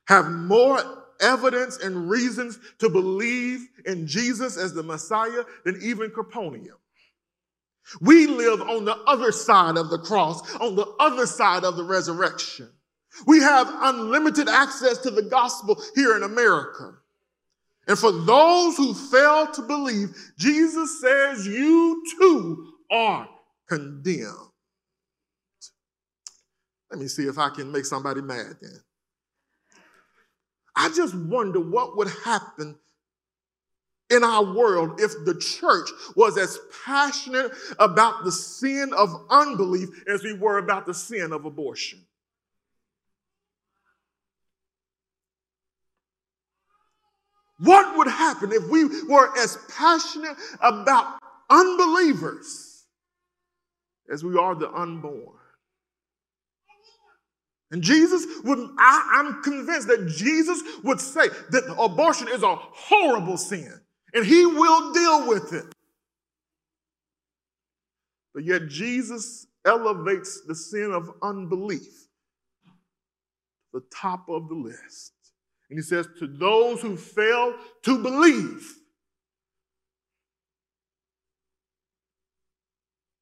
have 0.06 0.30
more 0.30 1.03
evidence 1.20 1.78
and 1.78 2.08
reasons 2.08 2.58
to 2.78 2.88
believe 2.88 3.66
in 3.86 4.06
Jesus 4.06 4.56
as 4.56 4.74
the 4.74 4.82
Messiah 4.82 5.44
than 5.64 5.80
even 5.82 6.10
Capernaum. 6.10 6.78
We 8.00 8.26
live 8.26 8.62
on 8.62 8.84
the 8.84 8.96
other 9.06 9.30
side 9.30 9.76
of 9.76 9.90
the 9.90 9.98
cross, 9.98 10.54
on 10.56 10.74
the 10.74 10.86
other 10.98 11.26
side 11.26 11.64
of 11.64 11.76
the 11.76 11.84
resurrection. 11.84 12.70
We 13.26 13.40
have 13.40 13.68
unlimited 13.70 14.48
access 14.48 14.98
to 14.98 15.10
the 15.10 15.22
gospel 15.22 15.80
here 15.94 16.16
in 16.16 16.22
America. 16.22 16.94
And 17.86 17.98
for 17.98 18.10
those 18.10 18.76
who 18.76 18.94
fail 18.94 19.46
to 19.48 19.62
believe, 19.62 20.32
Jesus 20.38 21.00
says, 21.00 21.46
You 21.46 22.02
too 22.18 22.72
are 22.90 23.28
condemned. 23.68 24.50
Let 26.90 27.00
me 27.00 27.08
see 27.08 27.26
if 27.26 27.38
I 27.38 27.50
can 27.50 27.70
make 27.70 27.84
somebody 27.84 28.22
mad 28.22 28.56
then. 28.60 28.80
I 30.76 30.88
just 30.90 31.14
wonder 31.14 31.60
what 31.60 31.96
would 31.96 32.08
happen 32.24 32.76
in 34.10 34.22
our 34.22 34.44
world 34.54 35.00
if 35.00 35.12
the 35.24 35.34
church 35.34 35.88
was 36.14 36.36
as 36.36 36.58
passionate 36.84 37.52
about 37.78 38.24
the 38.24 38.32
sin 38.32 38.92
of 38.96 39.26
unbelief 39.30 39.88
as 40.06 40.22
we 40.22 40.34
were 40.34 40.58
about 40.58 40.86
the 40.86 40.94
sin 40.94 41.32
of 41.32 41.44
abortion. 41.44 42.00
What 47.58 47.96
would 47.96 48.08
happen 48.08 48.52
if 48.52 48.68
we 48.68 48.84
were 49.04 49.36
as 49.38 49.58
passionate 49.68 50.36
about 50.60 51.18
unbelievers 51.48 52.84
as 54.10 54.24
we 54.24 54.36
are 54.36 54.54
the 54.54 54.70
unborn? 54.72 55.33
And 57.74 57.82
Jesus 57.82 58.24
would, 58.44 58.70
I, 58.78 59.24
am 59.24 59.42
convinced 59.42 59.88
that 59.88 60.06
Jesus 60.06 60.62
would 60.84 61.00
say 61.00 61.26
that 61.50 61.76
abortion 61.76 62.28
is 62.28 62.44
a 62.44 62.54
horrible 62.54 63.36
sin 63.36 63.80
and 64.14 64.24
he 64.24 64.46
will 64.46 64.92
deal 64.92 65.26
with 65.26 65.52
it. 65.52 65.64
But 68.32 68.44
yet 68.44 68.68
Jesus 68.68 69.48
elevates 69.66 70.42
the 70.46 70.54
sin 70.54 70.92
of 70.92 71.10
unbelief 71.20 72.06
the 73.72 73.82
top 73.92 74.28
of 74.28 74.48
the 74.48 74.54
list. 74.54 75.12
And 75.68 75.76
he 75.76 75.82
says, 75.82 76.06
To 76.20 76.28
those 76.28 76.80
who 76.80 76.96
fail 76.96 77.56
to 77.82 77.98
believe, 78.00 78.72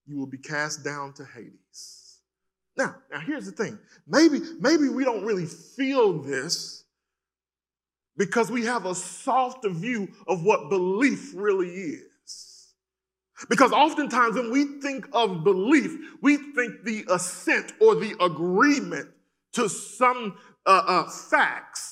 you 0.07 0.19
will 0.19 0.27
be 0.27 0.37
cast 0.37 0.85
down 0.85 1.15
to 1.15 1.25
Hades. 1.25 1.62
Now, 2.77 2.97
now 3.11 3.21
here's 3.21 3.47
the 3.47 3.53
thing. 3.53 3.79
Maybe, 4.07 4.41
maybe 4.59 4.89
we 4.89 5.05
don't 5.05 5.25
really 5.25 5.47
feel 5.47 6.23
this 6.23 6.85
because 8.17 8.51
we 8.51 8.65
have 8.65 8.87
a 8.87 8.95
softer 8.95 9.71
view 9.71 10.09
of 10.27 10.45
what 10.45 10.71
belief 10.71 11.33
really 11.35 11.69
is. 11.69 12.75
Because 13.49 13.73
oftentimes 13.73 14.37
when 14.37 14.53
we 14.53 14.81
think 14.81 15.09
of 15.13 15.43
belief, 15.43 15.97
we 16.21 16.37
think 16.37 16.85
the 16.85 17.05
assent 17.11 17.73
or 17.81 17.97
the 17.97 18.15
agreement 18.21 19.09
to 19.55 19.69
some 19.69 20.37
uh, 20.65 20.83
uh, 20.87 21.11
facts. 21.11 21.92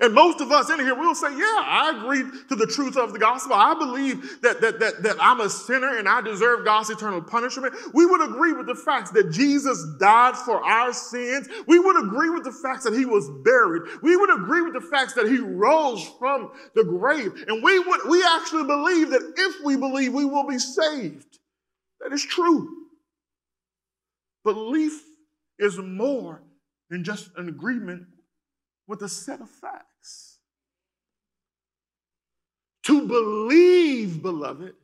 And 0.00 0.14
most 0.14 0.40
of 0.40 0.50
us 0.50 0.70
in 0.70 0.78
here 0.78 0.94
will 0.94 1.14
say, 1.14 1.30
Yeah, 1.30 1.38
I 1.38 1.92
agree 1.94 2.22
to 2.48 2.56
the 2.56 2.66
truth 2.66 2.96
of 2.96 3.12
the 3.12 3.18
gospel. 3.18 3.52
I 3.54 3.74
believe 3.74 4.40
that, 4.40 4.60
that, 4.62 4.80
that, 4.80 5.02
that 5.02 5.16
I'm 5.20 5.40
a 5.40 5.50
sinner 5.50 5.98
and 5.98 6.08
I 6.08 6.22
deserve 6.22 6.64
God's 6.64 6.88
eternal 6.88 7.20
punishment. 7.20 7.74
We 7.92 8.06
would 8.06 8.22
agree 8.22 8.54
with 8.54 8.66
the 8.66 8.74
facts 8.74 9.10
that 9.10 9.30
Jesus 9.30 9.84
died 10.00 10.34
for 10.36 10.64
our 10.64 10.94
sins. 10.94 11.46
We 11.66 11.78
would 11.78 12.02
agree 12.02 12.30
with 12.30 12.44
the 12.44 12.52
facts 12.52 12.84
that 12.84 12.94
he 12.94 13.04
was 13.04 13.28
buried. 13.44 13.82
We 14.02 14.16
would 14.16 14.34
agree 14.34 14.62
with 14.62 14.72
the 14.72 14.80
facts 14.80 15.12
that 15.14 15.26
he 15.26 15.38
rose 15.38 16.08
from 16.18 16.52
the 16.74 16.84
grave. 16.84 17.44
And 17.46 17.62
we 17.62 17.78
would 17.78 18.00
we 18.08 18.24
actually 18.24 18.64
believe 18.64 19.10
that 19.10 19.34
if 19.36 19.62
we 19.62 19.76
believe, 19.76 20.14
we 20.14 20.24
will 20.24 20.46
be 20.48 20.58
saved. 20.58 21.38
That 22.00 22.14
is 22.14 22.24
true. 22.24 22.86
Belief 24.42 25.02
is 25.58 25.76
more 25.78 26.42
than 26.88 27.04
just 27.04 27.30
an 27.36 27.48
agreement 27.48 28.06
with 28.92 29.00
a 29.00 29.08
set 29.08 29.40
of 29.40 29.48
facts. 29.48 30.36
To 32.82 33.06
believe, 33.06 34.20
beloved, 34.20 34.74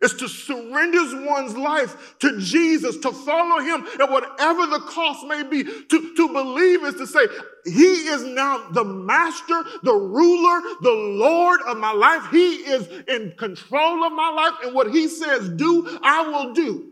is 0.00 0.14
to 0.14 0.26
surrender 0.26 1.24
one's 1.24 1.56
life 1.56 2.16
to 2.18 2.40
Jesus, 2.40 2.96
to 2.96 3.12
follow 3.12 3.62
him 3.62 3.86
at 4.00 4.10
whatever 4.10 4.66
the 4.66 4.80
cost 4.80 5.24
may 5.24 5.44
be. 5.44 5.62
To, 5.62 6.14
to 6.16 6.28
believe 6.32 6.82
is 6.82 6.96
to 6.96 7.06
say, 7.06 7.20
he 7.64 8.08
is 8.08 8.24
now 8.24 8.70
the 8.72 8.82
master, 8.82 9.62
the 9.84 9.94
ruler, 9.94 10.62
the 10.80 10.90
Lord 10.90 11.60
of 11.68 11.76
my 11.76 11.92
life. 11.92 12.26
He 12.32 12.56
is 12.56 12.88
in 13.06 13.34
control 13.38 14.02
of 14.02 14.12
my 14.12 14.30
life, 14.30 14.54
and 14.64 14.74
what 14.74 14.90
he 14.90 15.06
says 15.06 15.48
do, 15.48 16.00
I 16.02 16.26
will 16.26 16.54
do. 16.54 16.88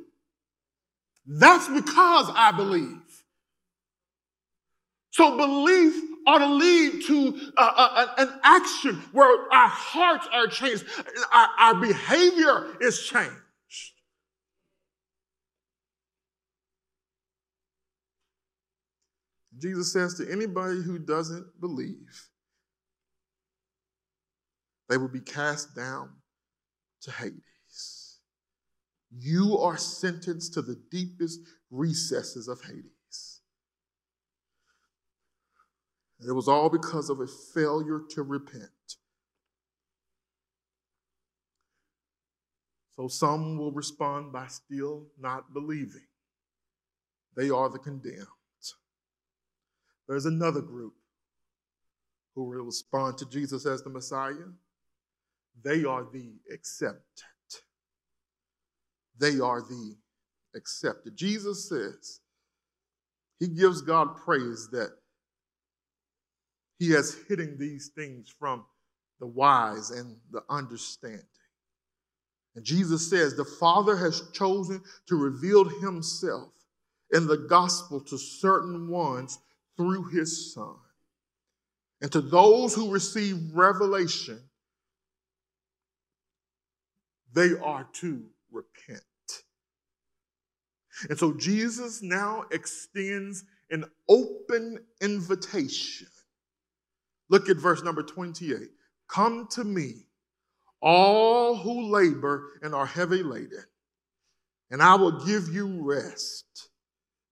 That's 1.27 1.67
because 1.67 2.31
I 2.37 2.53
believe. 2.53 3.00
So 5.11 5.37
belief 5.37 5.95
ought 6.27 6.39
to 6.39 6.47
lead 6.47 7.05
to 7.07 7.53
uh, 7.57 7.73
uh, 7.77 8.07
an 8.19 8.41
action 8.43 9.03
where 9.13 9.53
our 9.53 9.69
hearts 9.69 10.29
are 10.33 10.47
changed, 10.47 10.85
our, 11.33 11.49
our 11.59 11.75
behavior 11.81 12.77
is 12.81 13.03
changed. 13.03 13.35
Jesus 19.59 19.93
says 19.93 20.15
to 20.15 20.31
anybody 20.31 20.81
who 20.83 20.99
doesn't 20.99 21.61
believe, 21.61 22.29
they 24.89 24.97
will 24.97 25.09
be 25.09 25.21
cast 25.21 25.75
down 25.77 26.11
to 27.03 27.11
Hades. 27.11 28.19
You 29.17 29.59
are 29.59 29.77
sentenced 29.77 30.55
to 30.55 30.63
the 30.63 30.81
deepest 30.91 31.41
recesses 31.71 32.49
of 32.49 32.61
Hades. 32.63 33.00
And 36.21 36.29
it 36.29 36.35
was 36.35 36.49
all 36.49 36.69
because 36.69 37.09
of 37.09 37.21
a 37.21 37.27
failure 37.27 38.01
to 38.11 38.23
repent. 38.23 38.71
So 42.97 43.09
some 43.09 43.57
will 43.57 43.73
respond 43.73 44.31
by 44.33 44.47
still 44.49 45.07
not 45.19 45.55
believing. 45.55 46.07
They 47.37 47.49
are 47.49 47.71
the 47.71 47.79
condemned. 47.79 48.27
There's 50.07 50.27
another 50.27 50.61
group 50.61 50.95
who 52.35 52.45
will 52.45 52.65
respond 52.65 53.17
to 53.19 53.29
Jesus 53.31 53.65
as 53.65 53.83
the 53.83 53.91
Messiah. 53.91 54.35
They 55.63 55.85
are 55.85 56.05
the 56.13 56.33
accepted. 56.53 57.01
They 59.19 59.39
are 59.39 59.61
the 59.63 59.97
accepted. 60.55 61.17
Jesus 61.17 61.69
says, 61.69 62.21
He 63.39 63.49
gives 63.49 63.83
God 63.83 64.17
praise 64.17 64.69
that 64.73 64.91
he 66.81 66.91
has 66.93 67.15
hidden 67.29 67.59
these 67.59 67.91
things 67.95 68.35
from 68.39 68.65
the 69.21 69.27
wise 69.27 69.91
and 69.91 70.17
the 70.33 70.43
understanding. 70.49 71.21
And 72.57 72.65
Jesus 72.65 73.09
says, 73.09 73.37
The 73.37 73.45
Father 73.45 73.99
has 73.99 74.23
chosen 74.33 74.83
to 75.07 75.17
reveal 75.17 75.67
Himself 75.67 76.49
in 77.13 77.27
the 77.27 77.37
gospel 77.37 78.01
to 78.01 78.17
certain 78.17 78.89
ones 78.89 79.39
through 79.77 80.05
His 80.05 80.55
Son. 80.55 80.75
And 82.01 82.11
to 82.13 82.23
those 82.23 82.75
who 82.75 82.91
receive 82.91 83.37
revelation, 83.53 84.41
they 87.35 87.51
are 87.63 87.87
to 88.01 88.25
repent. 88.51 89.03
And 91.11 91.19
so 91.19 91.35
Jesus 91.35 92.01
now 92.01 92.45
extends 92.51 93.45
an 93.71 93.85
open 94.09 94.79
invitation 95.03 96.09
Look 97.31 97.49
at 97.49 97.57
verse 97.57 97.83
number 97.83 98.03
28. 98.03 98.69
Come 99.09 99.49
to 99.53 99.65
me, 99.65 100.07
all 100.83 101.57
who 101.57 101.91
labor 101.91 102.49
and 102.61 102.75
are 102.75 102.87
heavy 102.87 103.23
laden, 103.23 103.65
and 104.71 104.83
I 104.83 104.97
will 104.97 105.25
give 105.25 105.49
you 105.49 105.83
rest. 105.83 106.69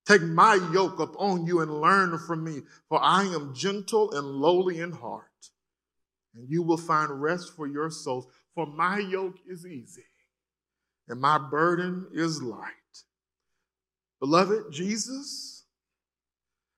Take 0.07 0.23
my 0.23 0.55
yoke 0.73 1.01
upon 1.01 1.47
you 1.47 1.61
and 1.61 1.81
learn 1.83 2.19
from 2.19 2.43
me, 2.43 2.63
for 2.89 2.99
I 3.03 3.25
am 3.25 3.55
gentle 3.55 4.13
and 4.13 4.27
lowly 4.27 4.81
in 4.81 4.93
heart, 4.93 5.25
and 6.35 6.49
you 6.49 6.63
will 6.63 6.79
find 6.79 7.21
rest 7.21 7.55
for 7.55 7.67
your 7.67 7.91
souls. 7.91 8.27
For 8.55 8.67
my 8.67 8.99
yoke 8.99 9.37
is 9.47 9.67
easy, 9.67 10.07
and 11.09 11.21
my 11.21 11.39
burden 11.39 12.07
is 12.13 12.43
light. 12.43 12.73
Beloved, 14.21 14.73
Jesus 14.73 15.65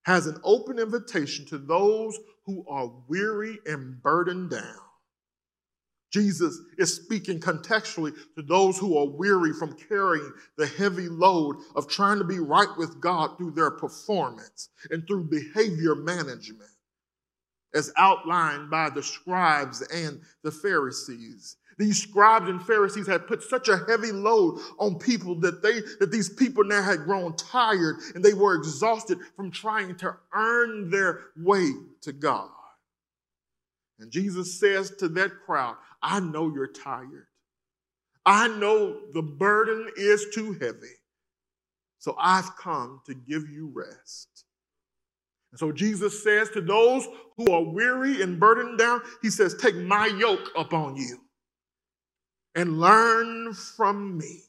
has 0.03 0.27
an 0.27 0.41
open 0.43 0.79
invitation 0.79 1.47
to 1.47 1.59
those 1.59 2.19
who 2.51 2.65
are 2.69 2.91
weary 3.09 3.59
and 3.67 4.03
burdened 4.03 4.51
down. 4.51 4.77
Jesus 6.11 6.59
is 6.77 6.93
speaking 6.93 7.39
contextually 7.39 8.13
to 8.35 8.43
those 8.43 8.77
who 8.77 8.99
are 8.99 9.07
weary 9.07 9.53
from 9.53 9.77
carrying 9.89 10.33
the 10.59 10.67
heavy 10.67 11.09
load 11.09 11.57
of 11.77 11.89
trying 11.89 12.19
to 12.19 12.25
be 12.25 12.41
right 12.41 12.69
with 12.77 13.01
God 13.01 13.39
through 13.39 13.53
their 13.53 13.71
performance 13.71 14.71
and 14.91 15.07
through 15.07 15.31
behavior 15.31 15.95
management, 15.95 16.71
as 17.75 17.93
outlined 17.97 18.71
by 18.71 18.91
the 18.91 19.03
scribes 19.05 19.83
and 19.83 20.21
the 20.43 20.51
Pharisees. 20.51 21.57
These 21.81 22.03
scribes 22.03 22.47
and 22.47 22.63
Pharisees 22.63 23.07
had 23.07 23.27
put 23.27 23.43
such 23.43 23.71
a 23.71 23.79
heavy 23.89 24.13
load 24.13 24.61
on 24.79 24.99
people 24.99 25.35
that 25.37 25.63
they 25.63 25.81
that 25.99 26.13
these 26.13 26.29
people 26.29 26.63
now 26.63 26.83
had 26.83 27.05
grown 27.05 27.35
tired 27.37 27.97
and 28.15 28.23
they 28.23 28.35
were 28.35 28.55
exhausted 28.55 29.17
from 29.35 29.51
trying 29.51 29.97
to 29.97 30.15
earn 30.35 30.91
their 30.91 31.21
way 31.39 31.71
to 32.03 32.13
God. 32.13 32.51
And 33.99 34.11
Jesus 34.11 34.61
says 34.61 34.91
to 34.97 35.09
that 35.09 35.31
crowd, 35.47 35.77
I 36.03 36.21
know 36.21 36.53
you're 36.53 36.71
tired. 36.71 37.29
I 38.27 38.49
know 38.49 39.01
the 39.15 39.23
burden 39.23 39.89
is 39.97 40.27
too 40.35 40.53
heavy. 40.53 40.99
So 41.99 42.15
I've 42.21 42.57
come 42.57 43.01
to 43.07 43.15
give 43.15 43.49
you 43.49 43.73
rest. 43.75 44.45
And 45.51 45.59
so 45.59 45.73
Jesus 45.73 46.23
says 46.23 46.51
to 46.51 46.61
those 46.61 47.09
who 47.39 47.51
are 47.51 47.65
weary 47.65 48.21
and 48.21 48.39
burdened 48.39 48.79
down, 48.79 49.01
He 49.23 49.31
says, 49.31 49.55
Take 49.55 49.77
my 49.77 50.09
yoke 50.09 50.51
upon 50.55 50.97
you 50.97 51.21
and 52.55 52.81
learn 52.81 53.53
from 53.55 54.19
me. 54.19 54.43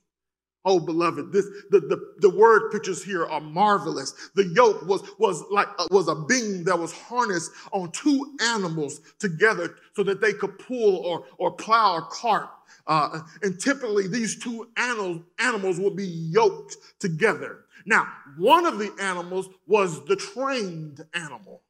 Oh, 0.64 0.80
beloved, 0.80 1.32
this 1.32 1.46
the, 1.72 1.80
the, 1.80 2.14
the 2.20 2.30
word 2.30 2.72
pictures 2.72 3.04
here 3.04 3.26
are 3.26 3.42
marvelous. 3.42 4.14
The 4.36 4.46
yoke 4.46 4.86
was 4.86 5.02
was 5.18 5.44
like 5.50 5.68
uh, 5.80 5.88
was 5.90 6.08
a 6.08 6.14
beam 6.14 6.64
that 6.66 6.78
was 6.78 6.94
harnessed 6.94 7.52
on 7.72 7.92
two 7.92 8.36
animals 8.42 9.02
together 9.18 9.76
so 9.96 10.04
that 10.04 10.22
they 10.22 10.34
could 10.34 10.60
pull 10.60 10.98
or 10.98 11.26
or 11.40 11.52
plow 11.52 11.98
a 11.98 12.02
cart. 12.12 12.50
Uh, 12.86 13.22
and 13.42 13.60
typically, 13.60 14.08
these 14.08 14.38
two 14.38 14.68
animals 14.78 15.22
animals 15.40 15.80
would 15.80 15.96
be 15.96 16.06
yoked 16.08 16.78
together. 17.00 17.66
Now, 17.88 18.08
one 18.38 18.68
of 18.68 18.78
the 18.78 18.92
animals 19.00 19.50
was 19.66 20.06
the 20.06 20.16
trained 20.16 21.04
animal. 21.16 21.64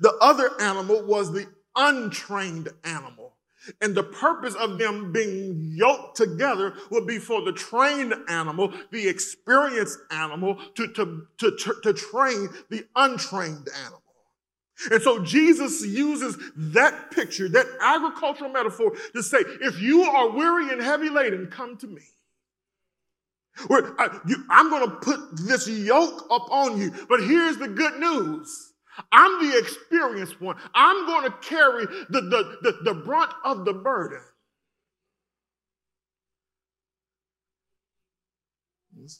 The 0.00 0.16
other 0.20 0.50
animal 0.60 1.04
was 1.06 1.32
the 1.32 1.46
untrained 1.76 2.70
animal. 2.82 3.25
And 3.80 3.94
the 3.94 4.02
purpose 4.02 4.54
of 4.54 4.78
them 4.78 5.12
being 5.12 5.72
yoked 5.74 6.16
together 6.16 6.74
would 6.90 7.06
be 7.06 7.18
for 7.18 7.42
the 7.42 7.52
trained 7.52 8.14
animal, 8.28 8.72
the 8.90 9.08
experienced 9.08 9.98
animal, 10.10 10.56
to, 10.74 10.88
to, 10.92 11.26
to, 11.38 11.74
to, 11.82 11.92
train 11.92 12.48
the 12.70 12.86
untrained 12.94 13.68
animal. 13.82 14.02
And 14.90 15.02
so 15.02 15.22
Jesus 15.22 15.84
uses 15.84 16.36
that 16.56 17.10
picture, 17.10 17.48
that 17.48 17.66
agricultural 17.80 18.50
metaphor, 18.50 18.92
to 19.14 19.22
say, 19.22 19.38
if 19.62 19.80
you 19.80 20.02
are 20.02 20.30
weary 20.30 20.70
and 20.70 20.82
heavy 20.82 21.08
laden, 21.08 21.46
come 21.46 21.76
to 21.78 21.86
me. 21.86 22.02
Where 23.68 23.98
uh, 23.98 24.18
I'm 24.50 24.68
going 24.68 24.88
to 24.88 24.96
put 24.96 25.20
this 25.46 25.66
yoke 25.66 26.26
upon 26.30 26.78
you. 26.78 26.92
But 27.08 27.22
here's 27.22 27.56
the 27.56 27.68
good 27.68 27.98
news 27.98 28.74
I'm 29.12 29.48
the 29.48 29.58
experienced 29.58 30.40
one. 30.40 30.56
I'm 30.74 31.06
going 31.06 31.30
to 31.30 31.36
carry 31.38 31.86
the, 32.10 32.20
the, 32.20 32.58
the, 32.62 32.92
the 32.92 32.94
brunt 32.94 33.32
of 33.44 33.64
the 33.64 33.72
burden. 33.72 34.20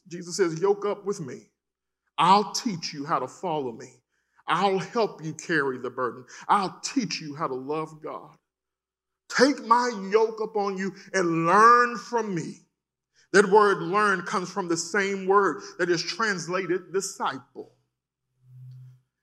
Jesus 0.09 0.37
says, 0.37 0.61
Yoke 0.61 0.87
up 0.87 1.05
with 1.05 1.21
me. 1.21 1.49
I'll 2.19 2.53
teach 2.53 2.93
you 2.95 3.05
how 3.05 3.19
to 3.19 3.29
follow 3.29 3.73
me. 3.73 3.93
I'll 4.49 4.79
help 4.79 5.25
you 5.25 5.35
carry 5.35 5.79
the 5.79 5.91
burden. 5.91 6.25
I'll 6.49 6.81
teach 6.83 7.21
you 7.21 7.35
how 7.35 7.49
to 7.49 7.55
love 7.55 8.03
God. 8.03 8.31
Take 9.29 9.65
my 9.67 9.91
yoke 10.13 10.41
upon 10.41 10.79
you 10.79 10.95
and 11.13 11.47
learn 11.47 11.99
from 11.99 12.35
me. 12.35 12.61
That 13.33 13.51
word 13.51 13.83
learn 13.83 14.23
comes 14.23 14.51
from 14.51 14.69
the 14.69 14.77
same 14.77 15.27
word 15.27 15.63
that 15.79 15.91
is 15.91 16.03
translated 16.03 16.93
disciple. 16.93 17.76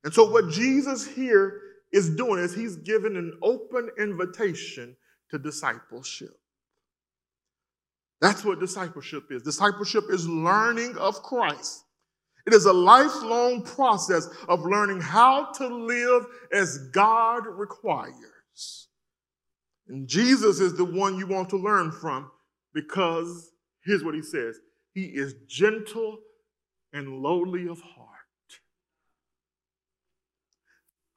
And 0.04 0.14
so, 0.14 0.30
what 0.30 0.50
Jesus 0.50 1.08
here 1.08 1.62
is 1.92 2.10
doing 2.10 2.44
is 2.44 2.54
he's 2.54 2.76
giving 2.78 3.16
an 3.16 3.38
open 3.42 3.90
invitation 4.00 4.96
to 5.30 5.40
discipleship. 5.40 6.36
That's 8.20 8.44
what 8.44 8.60
discipleship 8.60 9.26
is. 9.32 9.44
Discipleship 9.44 10.06
is 10.10 10.28
learning 10.28 10.98
of 10.98 11.22
Christ. 11.24 11.84
It 12.46 12.54
is 12.54 12.66
a 12.66 12.74
lifelong 12.74 13.64
process 13.64 14.28
of 14.50 14.66
learning 14.66 15.02
how 15.02 15.52
to 15.54 15.68
live 15.68 16.26
as 16.52 16.78
God 16.90 17.46
requires. 17.48 18.88
And 19.88 20.08
Jesus 20.08 20.60
is 20.60 20.76
the 20.76 20.86
one 20.86 21.18
you 21.18 21.28
want 21.28 21.50
to 21.50 21.58
learn 21.58 21.92
from 21.92 22.32
because 22.74 23.52
here's 23.84 24.04
what 24.04 24.16
he 24.16 24.22
says 24.22 24.60
He 24.94 25.04
is 25.04 25.36
gentle 25.48 26.20
and 26.92 27.22
lowly 27.22 27.68
of 27.68 27.82
heart. 27.82 28.03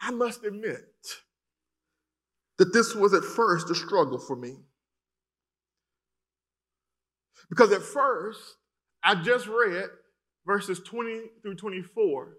I 0.06 0.12
must 0.12 0.44
admit 0.44 0.84
that 2.58 2.72
this 2.72 2.94
was 2.94 3.12
at 3.12 3.24
first 3.24 3.68
a 3.70 3.74
struggle 3.74 4.20
for 4.20 4.36
me. 4.36 4.54
Because 7.48 7.72
at 7.72 7.82
first, 7.82 8.40
I 9.02 9.16
just 9.16 9.48
read 9.48 9.88
verses 10.46 10.78
20 10.84 11.22
through 11.42 11.56
24, 11.56 12.34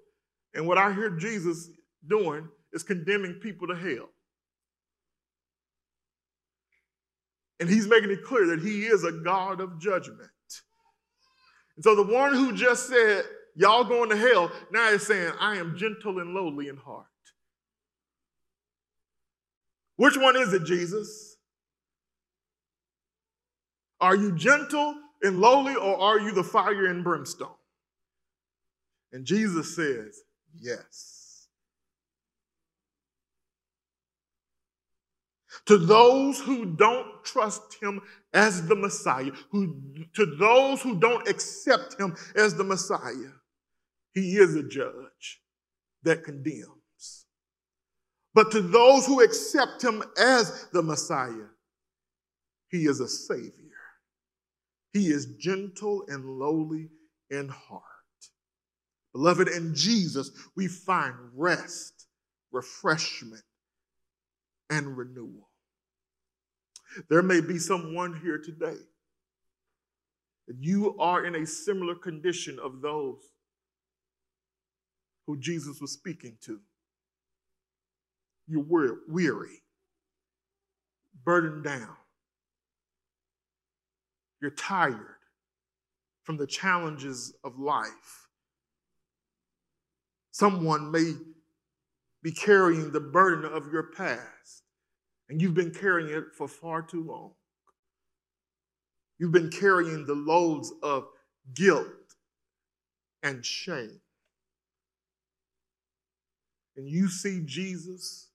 and 0.53 0.65
what 0.65 0.77
I 0.77 0.93
hear 0.93 1.09
Jesus 1.09 1.69
doing 2.07 2.47
is 2.71 2.83
condemning 2.83 3.33
people 3.33 3.67
to 3.67 3.75
hell. 3.75 4.09
And 7.59 7.67
he's 7.67 7.87
making 7.87 8.11
it 8.11 8.23
clear 8.23 8.45
that 8.47 8.61
he 8.61 8.85
is 8.85 9.03
a 9.03 9.11
God 9.11 9.59
of 9.59 9.77
judgment. 9.77 10.29
And 11.75 11.83
so 11.83 11.95
the 11.95 12.13
one 12.13 12.33
who 12.33 12.55
just 12.55 12.87
said, 12.87 13.25
Y'all 13.55 13.83
going 13.83 14.09
to 14.11 14.15
hell, 14.15 14.51
now 14.71 14.87
is 14.89 15.05
saying, 15.05 15.33
I 15.39 15.57
am 15.57 15.75
gentle 15.75 16.19
and 16.19 16.33
lowly 16.33 16.67
in 16.69 16.77
heart. 16.77 17.07
Which 19.97 20.15
one 20.17 20.35
is 20.35 20.53
it, 20.53 20.63
Jesus? 20.63 21.37
Are 23.99 24.15
you 24.15 24.31
gentle 24.31 24.95
and 25.21 25.39
lowly, 25.39 25.75
or 25.75 25.99
are 25.99 26.19
you 26.19 26.31
the 26.31 26.43
fire 26.43 26.85
and 26.85 27.03
brimstone? 27.03 27.49
And 29.11 29.25
Jesus 29.25 29.75
says, 29.75 30.21
Yes. 30.55 31.47
To 35.65 35.77
those 35.77 36.39
who 36.39 36.65
don't 36.65 37.25
trust 37.25 37.77
him 37.81 38.01
as 38.33 38.67
the 38.67 38.75
Messiah, 38.75 39.31
who, 39.51 39.81
to 40.13 40.25
those 40.25 40.81
who 40.81 40.97
don't 40.97 41.27
accept 41.27 41.99
him 41.99 42.15
as 42.35 42.55
the 42.55 42.63
Messiah, 42.63 43.33
he 44.13 44.37
is 44.37 44.55
a 44.55 44.63
judge 44.63 45.41
that 46.03 46.23
condemns. 46.23 46.76
But 48.37 48.51
to 48.51 48.61
those 48.61 49.07
who 49.07 49.23
accept 49.23 49.83
him 49.83 50.03
as 50.15 50.67
the 50.71 50.83
Messiah, 50.83 51.47
he 52.69 52.85
is 52.85 52.99
a 52.99 53.07
Savior. 53.07 53.51
He 54.93 55.07
is 55.07 55.37
gentle 55.39 56.03
and 56.07 56.23
lowly 56.23 56.89
in 57.31 57.49
heart. 57.49 57.81
Beloved, 59.11 59.47
in 59.47 59.73
Jesus, 59.73 60.29
we 60.55 60.67
find 60.67 61.15
rest, 61.35 62.05
refreshment, 62.51 63.41
and 64.69 64.95
renewal. 64.95 65.49
There 67.09 67.23
may 67.23 67.41
be 67.41 67.57
someone 67.57 68.19
here 68.21 68.37
today 68.37 68.79
that 70.47 70.57
you 70.59 70.95
are 70.99 71.25
in 71.25 71.33
a 71.33 71.47
similar 71.47 71.95
condition 71.95 72.59
of 72.63 72.83
those 72.83 73.17
who 75.25 75.39
Jesus 75.39 75.81
was 75.81 75.91
speaking 75.91 76.37
to. 76.41 76.59
You're 78.47 78.97
weary, 79.07 79.61
burdened 81.25 81.63
down. 81.63 81.95
You're 84.41 84.51
tired 84.51 85.17
from 86.23 86.37
the 86.37 86.47
challenges 86.47 87.33
of 87.43 87.59
life. 87.59 88.27
Someone 90.31 90.91
may 90.91 91.13
be 92.21 92.31
carrying 92.31 92.91
the 92.91 92.99
burden 92.99 93.51
of 93.51 93.71
your 93.71 93.91
past, 93.91 94.63
and 95.29 95.41
you've 95.41 95.53
been 95.53 95.73
carrying 95.73 96.09
it 96.09 96.25
for 96.37 96.47
far 96.47 96.81
too 96.81 97.03
long. 97.03 97.31
You've 99.17 99.31
been 99.31 99.49
carrying 99.49 100.05
the 100.05 100.13
loads 100.13 100.71
of 100.83 101.07
guilt 101.53 101.87
and 103.23 103.43
shame. 103.43 103.99
And 106.75 106.87
you 106.87 107.09
see 107.09 107.41
Jesus 107.43 108.26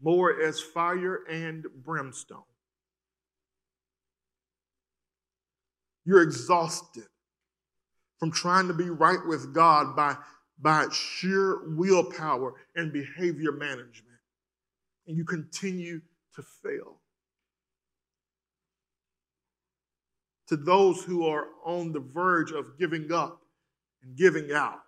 more 0.00 0.40
as 0.40 0.60
fire 0.60 1.24
and 1.28 1.66
brimstone. 1.84 2.42
You're 6.04 6.22
exhausted 6.22 7.06
from 8.18 8.30
trying 8.30 8.68
to 8.68 8.74
be 8.74 8.90
right 8.90 9.24
with 9.26 9.54
God 9.54 9.94
by, 9.94 10.16
by 10.58 10.86
sheer 10.92 11.60
willpower 11.76 12.54
and 12.76 12.92
behavior 12.92 13.52
management. 13.52 14.06
And 15.06 15.16
you 15.16 15.24
continue 15.24 16.00
to 16.36 16.42
fail. 16.42 16.96
To 20.48 20.56
those 20.56 21.04
who 21.04 21.26
are 21.26 21.46
on 21.64 21.92
the 21.92 22.00
verge 22.00 22.50
of 22.50 22.78
giving 22.78 23.12
up 23.12 23.40
and 24.02 24.16
giving 24.16 24.52
out, 24.52 24.80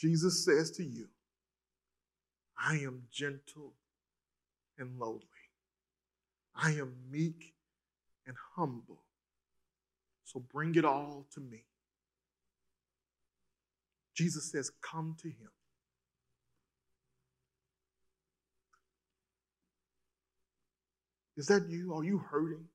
Jesus 0.00 0.44
says 0.44 0.70
to 0.72 0.84
you, 0.84 1.08
I 2.58 2.76
am 2.76 3.02
gentle 3.12 3.74
and 4.78 4.98
lowly. 4.98 5.20
I 6.54 6.70
am 6.70 6.94
meek 7.10 7.54
and 8.26 8.34
humble. 8.56 9.02
So 10.24 10.40
bring 10.52 10.74
it 10.76 10.84
all 10.84 11.26
to 11.34 11.40
me. 11.40 11.64
Jesus 14.14 14.50
says, 14.50 14.70
Come 14.80 15.16
to 15.22 15.28
him. 15.28 15.50
Is 21.36 21.46
that 21.46 21.68
you? 21.68 21.94
Are 21.94 22.04
you 22.04 22.18
hurting? 22.18 22.66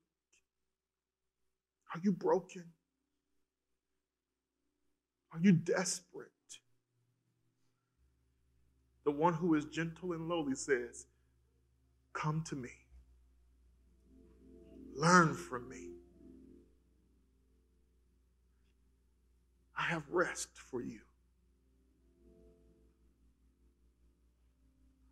Are 1.94 2.00
you 2.04 2.12
broken? 2.12 2.66
Are 5.32 5.40
you 5.40 5.52
desperate? 5.52 6.32
The 9.06 9.12
one 9.12 9.36
who 9.36 9.54
is 9.54 9.66
gentle 9.66 10.14
and 10.14 10.28
lowly 10.28 10.56
says, 10.56 11.06
Come 12.14 12.44
to 12.50 12.56
me. 12.56 12.72
Learn 14.96 15.36
from 15.36 15.70
me. 15.70 15.90
I 19.78 19.84
have 19.84 20.04
rest 20.10 20.50
for 20.56 20.82
you. 20.82 21.00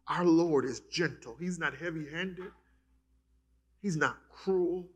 Our 0.08 0.26
Lord 0.26 0.66
is 0.66 0.82
gentle. 0.92 1.36
He's 1.40 1.60
not 1.60 1.76
heavy 1.76 2.10
handed, 2.10 2.52
He's 3.82 3.98
not 3.98 4.18
cruel. 4.30 4.88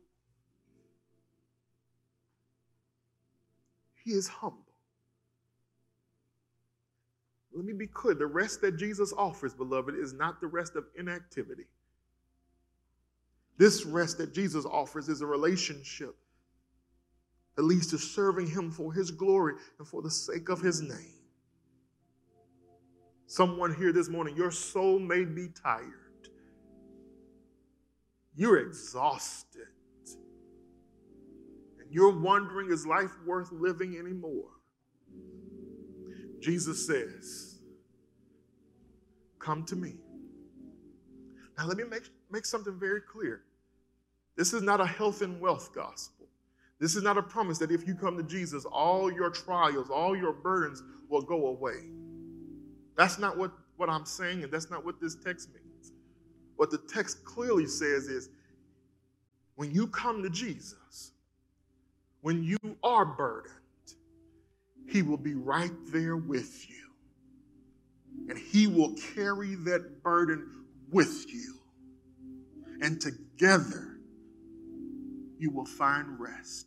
He 4.02 4.12
is 4.12 4.26
humble. 4.28 4.67
Let 7.58 7.66
me 7.66 7.72
be 7.72 7.88
clear 7.88 8.14
the 8.14 8.24
rest 8.24 8.60
that 8.60 8.76
Jesus 8.76 9.12
offers, 9.12 9.52
beloved, 9.52 9.96
is 9.96 10.12
not 10.12 10.40
the 10.40 10.46
rest 10.46 10.76
of 10.76 10.84
inactivity. 10.96 11.64
This 13.56 13.84
rest 13.84 14.18
that 14.18 14.32
Jesus 14.32 14.64
offers 14.64 15.08
is 15.08 15.22
a 15.22 15.26
relationship 15.26 16.14
that 17.56 17.64
leads 17.64 17.88
to 17.88 17.98
serving 17.98 18.46
Him 18.46 18.70
for 18.70 18.92
His 18.92 19.10
glory 19.10 19.54
and 19.80 19.88
for 19.88 20.02
the 20.02 20.10
sake 20.10 20.48
of 20.50 20.60
His 20.60 20.80
name. 20.80 21.18
Someone 23.26 23.74
here 23.74 23.92
this 23.92 24.08
morning, 24.08 24.36
your 24.36 24.52
soul 24.52 25.00
may 25.00 25.24
be 25.24 25.48
tired. 25.48 26.28
You're 28.36 28.58
exhausted. 28.58 29.66
And 31.80 31.90
you're 31.90 32.20
wondering, 32.20 32.70
is 32.70 32.86
life 32.86 33.10
worth 33.26 33.50
living 33.50 33.98
anymore? 33.98 34.50
Jesus 36.40 36.86
says, 36.86 37.58
Come 39.38 39.64
to 39.66 39.76
me. 39.76 39.94
Now, 41.56 41.66
let 41.66 41.76
me 41.76 41.84
make, 41.84 42.10
make 42.30 42.44
something 42.44 42.78
very 42.78 43.00
clear. 43.00 43.42
This 44.36 44.52
is 44.52 44.62
not 44.62 44.80
a 44.80 44.86
health 44.86 45.22
and 45.22 45.40
wealth 45.40 45.74
gospel. 45.74 46.26
This 46.78 46.94
is 46.94 47.02
not 47.02 47.18
a 47.18 47.22
promise 47.22 47.58
that 47.58 47.72
if 47.72 47.86
you 47.88 47.94
come 47.94 48.16
to 48.16 48.22
Jesus, 48.22 48.64
all 48.64 49.10
your 49.12 49.30
trials, 49.30 49.90
all 49.90 50.16
your 50.16 50.32
burdens 50.32 50.82
will 51.08 51.22
go 51.22 51.48
away. 51.48 51.90
That's 52.96 53.18
not 53.18 53.36
what, 53.36 53.52
what 53.76 53.88
I'm 53.88 54.04
saying, 54.04 54.44
and 54.44 54.52
that's 54.52 54.70
not 54.70 54.84
what 54.84 55.00
this 55.00 55.16
text 55.16 55.48
means. 55.52 55.92
What 56.56 56.70
the 56.70 56.78
text 56.78 57.24
clearly 57.24 57.66
says 57.66 58.06
is 58.06 58.28
when 59.56 59.72
you 59.72 59.88
come 59.88 60.22
to 60.22 60.30
Jesus, 60.30 61.12
when 62.20 62.42
you 62.44 62.58
are 62.84 63.04
burdened, 63.04 63.54
He 64.88 65.02
will 65.02 65.18
be 65.18 65.34
right 65.34 65.72
there 65.86 66.16
with 66.16 66.68
you. 66.68 66.76
And 68.28 68.38
He 68.38 68.66
will 68.66 68.94
carry 69.14 69.54
that 69.54 70.02
burden 70.02 70.64
with 70.90 71.26
you. 71.32 71.54
And 72.80 73.00
together, 73.00 73.98
you 75.38 75.50
will 75.50 75.66
find 75.66 76.18
rest. 76.18 76.66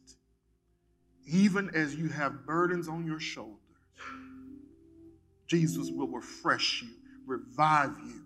Even 1.26 1.70
as 1.74 1.96
you 1.96 2.10
have 2.10 2.46
burdens 2.46 2.88
on 2.88 3.06
your 3.06 3.20
shoulders, 3.20 3.58
Jesus 5.48 5.90
will 5.92 6.08
refresh 6.08 6.82
you, 6.82 6.90
revive 7.26 7.96
you, 8.06 8.24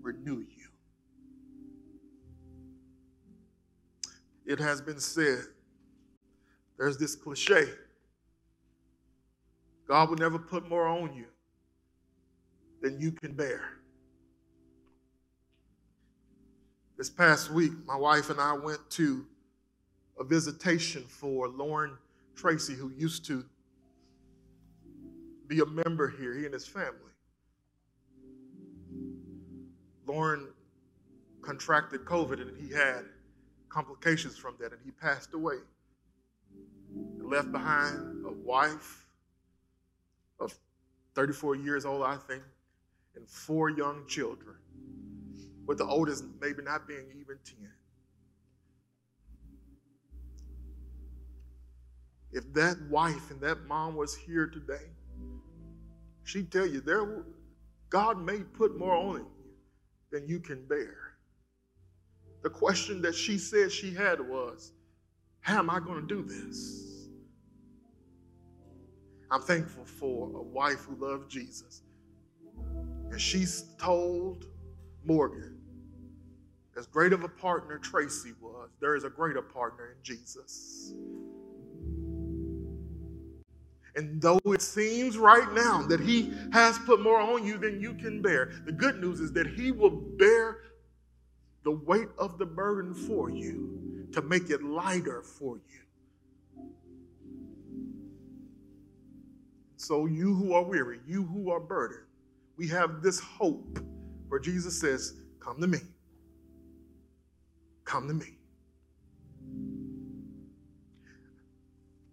renew 0.00 0.38
you. 0.38 0.68
It 4.46 4.58
has 4.58 4.80
been 4.80 5.00
said, 5.00 5.44
there's 6.78 6.96
this 6.96 7.14
cliche 7.14 7.64
God 9.88 10.10
will 10.10 10.16
never 10.18 10.38
put 10.38 10.68
more 10.68 10.86
on 10.86 11.14
you 11.14 11.24
than 12.82 13.00
you 13.00 13.10
can 13.10 13.32
bear. 13.32 13.62
This 16.98 17.08
past 17.08 17.50
week, 17.50 17.72
my 17.86 17.96
wife 17.96 18.28
and 18.28 18.38
I 18.38 18.52
went 18.52 18.90
to 18.90 19.24
a 20.20 20.24
visitation 20.24 21.04
for 21.08 21.48
Lauren 21.48 21.96
Tracy, 22.36 22.74
who 22.74 22.92
used 22.96 23.24
to 23.26 23.44
be 25.46 25.60
a 25.60 25.66
member 25.66 26.08
here, 26.08 26.34
he 26.34 26.44
and 26.44 26.52
his 26.52 26.66
family. 26.66 26.92
Lauren 30.06 30.48
contracted 31.40 32.04
COVID 32.04 32.42
and 32.42 32.56
he 32.60 32.74
had 32.74 33.04
complications 33.70 34.36
from 34.36 34.54
that 34.60 34.72
and 34.72 34.80
he 34.84 34.90
passed 34.90 35.32
away. 35.32 35.56
And 36.94 37.30
left 37.30 37.52
behind 37.52 38.26
a 38.26 38.32
wife 38.32 39.07
34 41.18 41.56
years 41.56 41.84
old, 41.84 42.04
I 42.04 42.16
think, 42.16 42.44
and 43.16 43.28
four 43.28 43.70
young 43.70 44.06
children, 44.06 44.54
with 45.66 45.78
the 45.78 45.84
oldest 45.84 46.22
maybe 46.40 46.62
not 46.62 46.86
being 46.86 47.06
even 47.10 47.36
10. 47.44 47.56
If 52.30 52.52
that 52.54 52.76
wife 52.88 53.32
and 53.32 53.40
that 53.40 53.66
mom 53.66 53.96
was 53.96 54.14
here 54.14 54.46
today, 54.46 54.92
she'd 56.22 56.52
tell 56.52 56.66
you 56.66 56.80
there 56.80 57.24
God 57.90 58.22
may 58.22 58.38
put 58.38 58.78
more 58.78 58.94
on 58.94 59.16
you 59.16 59.26
than 60.12 60.28
you 60.28 60.38
can 60.38 60.64
bear. 60.68 60.94
The 62.44 62.50
question 62.50 63.02
that 63.02 63.16
she 63.16 63.38
said 63.38 63.72
she 63.72 63.92
had 63.92 64.20
was, 64.20 64.70
How 65.40 65.58
am 65.58 65.68
I 65.68 65.80
going 65.80 66.06
to 66.06 66.06
do 66.06 66.22
this? 66.22 66.87
I'm 69.30 69.42
thankful 69.42 69.84
for 69.84 70.28
a 70.36 70.42
wife 70.42 70.84
who 70.84 70.96
loved 70.96 71.30
Jesus. 71.30 71.82
And 73.10 73.20
she's 73.20 73.64
told 73.78 74.46
Morgan, 75.04 75.58
as 76.78 76.86
great 76.86 77.12
of 77.12 77.24
a 77.24 77.28
partner 77.28 77.78
Tracy 77.78 78.32
was, 78.40 78.70
there 78.80 78.94
is 78.94 79.04
a 79.04 79.10
greater 79.10 79.42
partner 79.42 79.96
in 79.96 80.02
Jesus. 80.02 80.94
And 83.96 84.22
though 84.22 84.38
it 84.46 84.62
seems 84.62 85.18
right 85.18 85.52
now 85.52 85.82
that 85.82 85.98
He 85.98 86.32
has 86.52 86.78
put 86.78 87.02
more 87.02 87.20
on 87.20 87.44
you 87.44 87.58
than 87.58 87.80
you 87.80 87.94
can 87.94 88.22
bear, 88.22 88.52
the 88.64 88.70
good 88.70 89.00
news 89.00 89.18
is 89.18 89.32
that 89.32 89.48
He 89.48 89.72
will 89.72 89.90
bear 89.90 90.58
the 91.64 91.72
weight 91.72 92.08
of 92.16 92.38
the 92.38 92.46
burden 92.46 92.94
for 92.94 93.28
you 93.28 94.06
to 94.12 94.22
make 94.22 94.50
it 94.50 94.62
lighter 94.62 95.22
for 95.22 95.56
you. 95.56 95.80
So, 99.78 100.06
you 100.06 100.34
who 100.34 100.54
are 100.54 100.64
weary, 100.64 100.98
you 101.06 101.22
who 101.22 101.52
are 101.52 101.60
burdened, 101.60 102.04
we 102.56 102.66
have 102.66 103.00
this 103.00 103.20
hope 103.20 103.78
where 104.28 104.40
Jesus 104.40 104.78
says, 104.78 105.14
Come 105.38 105.60
to 105.60 105.68
me. 105.68 105.78
Come 107.84 108.08
to 108.08 108.14
me. 108.14 108.34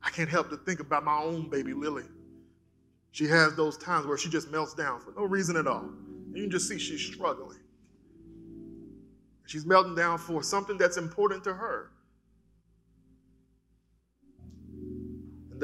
I 0.03 0.11
can't 0.11 0.30
help 0.30 0.51
to 0.51 0.57
think 0.57 0.80
about 0.80 1.03
my 1.03 1.18
own 1.18 1.49
baby 1.49 1.74
Lily. 1.74 2.03
She 3.09 3.26
has 3.26 3.55
those 3.55 3.80
times 3.80 4.05
where 4.05 4.18
she 4.18 4.30
just 4.30 4.51
melts 4.51 4.76
down 4.76 4.99
for 4.99 5.11
no 5.18 5.24
reason 5.26 5.57
at 5.57 5.66
all. 5.66 5.86
And 5.86 6.38
you 6.38 6.43
can 6.43 6.51
just 6.51 6.70
see 6.70 6.78
she's 6.78 7.01
struggling. 7.01 7.57
She's 9.47 9.66
melting 9.66 9.95
down 9.95 10.20
for 10.20 10.43
something 10.43 10.78
that's 10.78 10.97
important 10.97 11.43
to 11.45 11.53
her. 11.55 11.89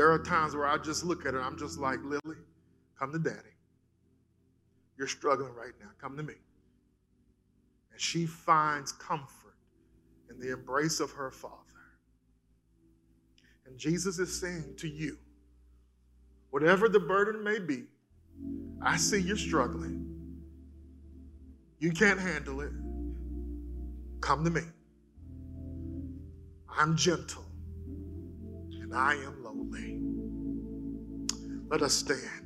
There 0.02 0.12
are 0.12 0.18
times 0.18 0.56
where 0.56 0.66
I 0.66 0.80
just 0.80 1.06
look 1.06 1.28
at 1.28 1.36
her, 1.36 1.44
I'm 1.44 1.60
just 1.60 1.78
like, 1.78 2.00
Lily, 2.04 2.38
come 2.98 3.12
to 3.12 3.20
daddy. 3.20 3.54
You're 4.98 5.06
struggling 5.06 5.54
right 5.54 5.74
now. 5.80 5.90
Come 6.02 6.18
to 6.18 6.24
me. 6.24 6.34
And 7.92 8.02
she 8.02 8.26
finds 8.26 8.92
comfort 8.94 9.54
in 10.28 10.40
the 10.40 10.54
embrace 10.54 11.02
of 11.02 11.12
her 11.12 11.30
father. 11.30 11.54
And 13.68 13.78
Jesus 13.78 14.18
is 14.18 14.42
saying 14.42 14.74
to 14.78 14.88
you, 14.88 15.20
whatever 16.50 16.90
the 16.90 17.00
burden 17.00 17.44
may 17.44 17.60
be, 17.60 17.84
I 18.82 18.98
see 18.98 19.22
you're 19.22 19.38
struggling. 19.38 20.04
You 21.78 21.92
can't 21.92 22.20
handle 22.20 22.62
it. 22.62 22.72
Come 24.20 24.44
to 24.46 24.50
me. 24.50 24.64
I'm 26.76 26.98
gentle 26.98 27.46
and 28.82 28.96
I 28.96 29.14
am 29.14 29.41
lowly. 29.62 30.02
Let 31.70 31.82
us 31.82 31.94
stand. 31.94 32.41